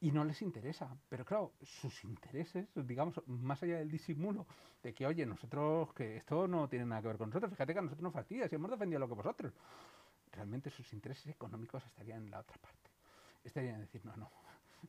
y 0.01 0.11
no 0.11 0.25
les 0.25 0.41
interesa. 0.41 0.95
Pero 1.07 1.23
claro, 1.23 1.53
sus 1.61 2.03
intereses, 2.03 2.67
digamos, 2.75 3.21
más 3.27 3.61
allá 3.63 3.77
del 3.77 3.89
disimulo 3.89 4.45
de 4.83 4.93
que, 4.93 5.05
oye, 5.05 5.25
nosotros, 5.25 5.93
que 5.93 6.17
esto 6.17 6.47
no 6.47 6.67
tiene 6.67 6.85
nada 6.85 7.01
que 7.01 7.07
ver 7.07 7.17
con 7.17 7.29
nosotros, 7.29 7.51
fíjate 7.51 7.73
que 7.73 7.79
a 7.79 7.83
nosotros 7.83 8.03
nos 8.03 8.13
fastidia, 8.13 8.49
si 8.49 8.55
hemos 8.55 8.71
defendido 8.71 8.99
lo 8.99 9.07
que 9.07 9.13
vosotros. 9.13 9.53
Realmente 10.31 10.69
sus 10.69 10.91
intereses 10.93 11.27
económicos 11.27 11.85
estarían 11.85 12.23
en 12.23 12.31
la 12.31 12.39
otra 12.39 12.57
parte. 12.57 12.89
Estarían 13.43 13.75
en 13.75 13.81
decir, 13.81 14.03
no, 14.05 14.15
no, 14.15 14.31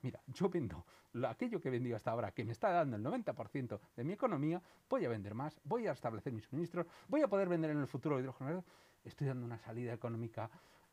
mira, 0.03 0.21
yo 0.29 0.49
vendo 0.49 0.85
lo, 1.13 1.29
aquello 1.29 1.61
que 1.61 1.69
he 1.69 1.71
vendido 1.71 1.97
hasta 1.97 2.11
ahora, 2.11 2.33
que 2.33 2.45
me 2.45 2.53
está 2.53 2.71
dando 2.71 2.97
el 2.97 3.05
90% 3.05 3.81
de 3.97 4.05
mi 4.05 4.15
economía, 4.15 4.63
voy 4.89 5.05
a 5.05 5.09
vender 5.11 5.35
más, 5.35 5.61
voy 5.65 5.87
a 5.87 5.93
establecer 5.93 6.33
mis 6.33 6.45
suministros, 6.45 6.87
voy 7.09 7.21
a 7.23 7.29
poder 7.29 7.49
vender 7.49 7.71
en 7.71 7.79
el 7.79 7.87
futuro 7.87 8.19
hidrógeno, 8.19 8.65
estoy 9.05 9.27
dando 9.27 9.45
una 9.45 9.59
salida 9.59 9.93
económica 9.93 10.51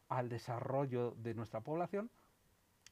al 0.10 0.28
desarrollo 0.28 1.12
de 1.12 1.36
nuestra 1.36 1.62
población, 1.62 2.10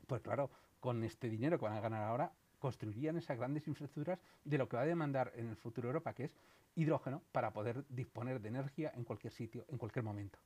pues 0.06 0.22
claro, 0.22 0.50
con 0.80 1.04
este 1.04 1.30
dinero 1.30 1.58
que 1.58 1.66
van 1.66 1.78
a 1.78 1.82
ganar 1.82 2.04
ahora, 2.04 2.32
construirían 2.60 3.18
esas 3.18 3.38
grandes 3.38 3.68
infraestructuras 3.68 4.20
de 4.44 4.58
lo 4.58 4.68
que 4.68 4.78
va 4.78 4.84
a 4.84 4.88
demandar 4.88 5.32
en 5.36 5.48
el 5.50 5.56
futuro 5.56 5.90
Europa, 5.90 6.14
que 6.14 6.26
es 6.26 6.36
hidrógeno, 6.76 7.22
para 7.32 7.52
poder 7.52 7.86
disponer 7.90 8.42
de 8.42 8.50
energía 8.50 8.92
en 8.96 9.04
cualquier 9.04 9.34
sitio, 9.34 9.66
en 9.70 9.78
cualquier 9.78 10.04
momento. 10.04 10.40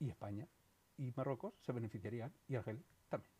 Y 0.00 0.08
España 0.10 0.46
y 0.98 1.12
Marruecos 1.14 1.54
se 1.60 1.72
beneficiarían, 1.72 2.32
y 2.48 2.56
Argelia 2.56 2.82
también. 3.08 3.30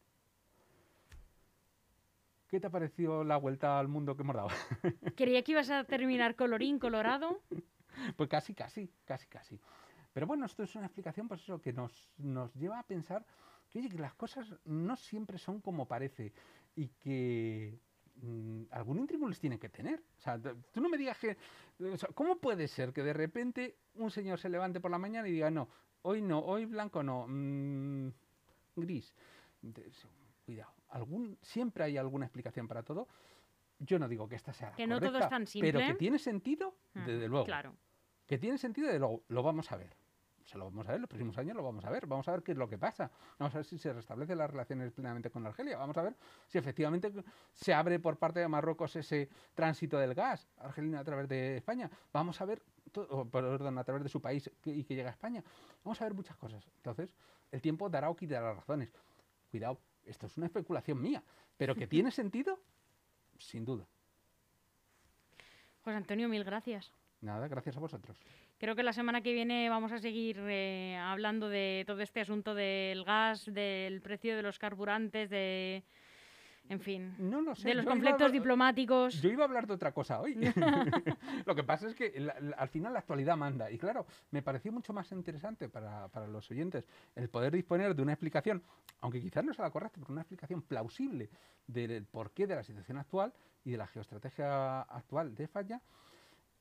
¿Qué 2.49 2.61
te 2.61 2.66
ha 2.66 2.71
parecido 2.71 3.25
la 3.25 3.37
vuelta 3.38 3.79
al 3.79 3.88
mundo 3.88 4.16
que 4.16 4.23
hemos 4.23 4.37
dado? 4.37 4.49
Creía 5.16 5.42
que 5.42 5.53
ibas 5.53 5.71
a 5.71 5.85
terminar 5.85 6.37
colorín 6.37 6.79
colorado. 6.79 7.40
Pues 8.16 8.29
casi, 8.29 8.55
casi, 8.55 8.90
casi, 9.05 9.27
casi. 9.27 9.59
Pero 10.12 10.27
bueno, 10.27 10.47
esto 10.47 10.62
es 10.62 10.75
una 10.77 10.87
explicación, 10.87 11.29
pues 11.29 11.42
eso, 11.42 11.61
que 11.61 11.73
nos, 11.73 12.11
nos 12.19 12.55
lleva 12.55 12.79
a 12.79 12.83
pensar 12.85 13.27
que, 13.83 13.89
que 13.89 13.99
las 13.99 14.15
cosas 14.15 14.55
no 14.65 14.97
siempre 14.97 15.39
son 15.39 15.61
como 15.61 15.87
parece 15.87 16.33
y 16.75 16.89
que 16.89 17.79
mm, 18.23 18.65
algún 18.71 18.99
intrigo 18.99 19.29
les 19.29 19.41
tiene 19.41 19.59
que 19.59 19.69
tener. 19.69 20.03
O 20.17 20.21
sea, 20.21 20.39
tú 20.39 20.81
no 20.81 20.89
me 20.89 20.99
digas 20.99 21.19
que... 21.19 21.37
¿Cómo 22.15 22.39
puede 22.39 22.69
ser 22.69 22.93
que 22.93 23.03
de 23.03 23.12
repente 23.12 23.77
un 23.95 24.11
señor 24.11 24.39
se 24.39 24.49
levante 24.49 24.81
por 24.81 24.91
la 24.91 24.99
mañana 24.99 25.29
y 25.29 25.33
diga, 25.33 25.51
no, 25.51 25.69
hoy 26.03 26.23
no, 26.23 26.41
hoy 26.41 26.65
blanco 26.67 27.03
no, 27.03 27.27
mm, 27.29 28.09
gris? 28.77 29.15
cuidado, 30.45 30.73
algún, 30.91 31.37
siempre 31.43 31.85
hay 31.85 31.97
alguna 31.97 32.27
explicación 32.27 32.69
para 32.69 32.83
todo. 32.83 33.09
Yo 33.79 33.99
no 33.99 34.09
digo 34.09 34.27
que 34.29 34.37
esta 34.37 34.55
sea 34.55 34.73
que 34.73 34.87
no 34.87 35.01
todo 35.01 35.19
es 35.19 35.29
tan 35.29 35.47
simple. 35.47 35.73
pero 35.73 35.87
que 35.87 35.95
tiene 35.95 36.19
sentido, 36.19 36.75
ah, 36.95 37.05
desde 37.07 37.29
luego. 37.29 37.45
Claro. 37.45 37.75
Que 38.27 38.39
tiene 38.39 38.57
sentido, 38.57 38.87
desde 38.87 39.01
luego, 39.01 39.23
lo 39.29 39.43
vamos 39.43 39.71
a 39.71 39.77
ver 39.77 39.95
se 40.47 40.57
lo 40.57 40.65
vamos 40.65 40.89
a 40.89 40.93
ver, 40.93 41.01
los 41.01 41.09
próximos 41.09 41.37
años 41.39 41.57
lo 41.57 41.63
vamos 41.63 41.85
a 41.85 41.91
ver, 41.91 42.07
vamos 42.07 42.27
a 42.29 42.33
ver 42.33 42.43
qué 42.43 42.53
es 42.53 42.59
lo 42.59 42.69
que 42.69 42.79
pasa, 42.79 43.11
vamos 43.39 43.55
a 43.55 43.59
ver 43.59 43.65
si 43.65 43.79
se 43.79 43.93
restablecen 43.93 44.39
las 44.39 44.49
relaciones 44.49 44.93
plenamente 44.93 45.29
con 45.29 45.45
Argelia, 45.45 45.77
vamos 45.77 45.97
a 45.97 46.03
ver 46.03 46.17
si 46.47 46.57
efectivamente 46.57 47.13
se 47.53 47.75
abre 47.75 47.99
por 47.99 48.17
parte 48.17 48.41
de 48.41 48.49
Marruecos 48.49 48.95
ese 48.97 49.29
tránsito 49.55 49.99
del 49.99 50.15
gas 50.15 50.49
argelino 50.59 50.99
a 50.99 51.05
través 51.05 51.29
de 51.29 51.57
España, 51.57 51.91
vamos 52.13 52.41
a 52.41 52.45
ver, 52.45 52.63
perdón, 53.33 53.79
a 53.79 53.85
través 53.85 54.05
de 54.05 54.09
su 54.09 54.21
país 54.21 54.49
y 54.65 54.85
que 54.85 54.95
llega 54.95 55.11
a 55.11 55.13
España, 55.13 55.43
vamos 55.85 56.01
a 56.01 56.05
ver 56.05 56.15
muchas 56.15 56.37
cosas. 56.37 56.65
Entonces, 56.77 57.13
el 57.51 57.61
tiempo 57.61 57.89
dará 57.91 58.09
o 58.09 58.17
quitará 58.17 58.55
razones. 58.55 58.91
Cuidado, 59.51 59.81
esto 60.05 60.27
es 60.27 60.37
una 60.37 60.47
especulación 60.47 61.01
mía, 61.01 61.23
pero 61.57 61.75
que 61.75 61.89
tiene 61.89 62.11
sentido, 62.13 62.61
sin 63.39 63.65
duda. 63.65 63.85
Pues 65.83 65.97
Antonio, 65.97 66.29
mil 66.29 66.45
gracias. 66.45 66.93
Nada, 67.27 67.49
gracias 67.49 67.77
a 67.77 67.81
vosotros. 67.81 68.17
Creo 68.57 68.77
que 68.77 68.85
la 68.85 68.93
semana 68.93 69.21
que 69.21 69.33
viene 69.33 69.69
vamos 69.69 69.91
a 69.91 69.99
seguir 69.99 70.39
eh, 70.43 70.97
hablando 70.97 71.49
de 71.49 71.83
todo 71.85 72.01
este 72.01 72.21
asunto 72.21 72.55
del 72.55 73.03
gas, 73.03 73.53
del 73.53 74.01
precio 74.01 74.37
de 74.37 74.43
los 74.43 74.61
carburantes, 74.61 75.29
de... 75.29 75.83
En 76.69 76.81
fin, 76.81 77.15
no 77.19 77.41
lo 77.41 77.55
sé. 77.55 77.69
de 77.69 77.75
los 77.75 77.85
conflictos 77.85 78.31
diplomáticos. 78.31 79.21
Yo 79.21 79.31
iba 79.31 79.43
a 79.43 79.47
hablar 79.47 79.67
de 79.67 79.75
otra 79.75 79.93
cosa 79.93 80.21
hoy. 80.21 80.35
lo 81.47 81.55
que 81.55 81.65
pasa 81.65 81.89
es 81.89 81.95
que 81.97 82.29
al 82.57 82.69
final 82.69 82.93
la 82.93 83.01
actualidad 83.01 83.37
manda. 83.37 83.71
Y 83.73 83.79
claro, 83.79 84.07
me 84.31 84.43
pareció 84.43 84.71
mucho 84.71 84.93
más 84.93 85.11
interesante 85.11 85.69
para, 85.69 86.09
para, 86.09 86.29
los 86.29 86.49
oyentes 86.51 86.87
el 87.17 87.29
poder 87.29 87.53
disponer 87.53 87.95
de 87.95 88.03
una 88.03 88.12
explicación, 88.12 88.62
aunque 89.01 89.21
quizás 89.21 89.45
no 89.45 89.53
sea 89.53 89.65
la 89.65 89.71
correcta, 89.71 89.99
pero 90.01 90.12
una 90.12 90.23
explicación 90.23 90.62
plausible 90.62 91.31
del 91.67 92.07
porqué 92.07 92.47
de 92.47 92.57
la 92.57 92.62
situación 92.62 92.99
actual 92.99 93.33
y 93.65 93.73
de 93.73 93.79
la 93.79 93.87
geoestrategia 93.89 94.83
actual 94.83 95.35
de 95.35 95.49
Falla 95.49 95.81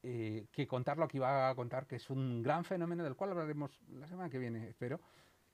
eh, 0.08 0.46
que 0.52 0.68
contar 0.68 1.00
lo 1.00 1.08
que 1.08 1.18
iba 1.18 1.50
a 1.50 1.56
contar, 1.56 1.88
que 1.88 1.96
es 1.96 2.12
un 2.12 2.44
gran 2.44 2.64
fenómeno 2.64 3.04
del 3.04 3.16
cual 3.16 3.32
hablaremos 3.32 3.82
la 3.90 4.08
semana 4.08 4.30
que 4.30 4.38
viene, 4.38 4.70
espero, 4.70 5.02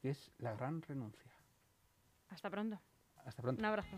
que 0.02 0.10
es 0.10 0.30
la 0.40 0.54
gran 0.54 0.82
renuncia. 0.82 1.32
Hasta 2.28 2.50
pronto. 2.50 2.78
Hasta 3.24 3.42
pronto. 3.42 3.60
Un 3.60 3.66
abrazo. 3.66 3.98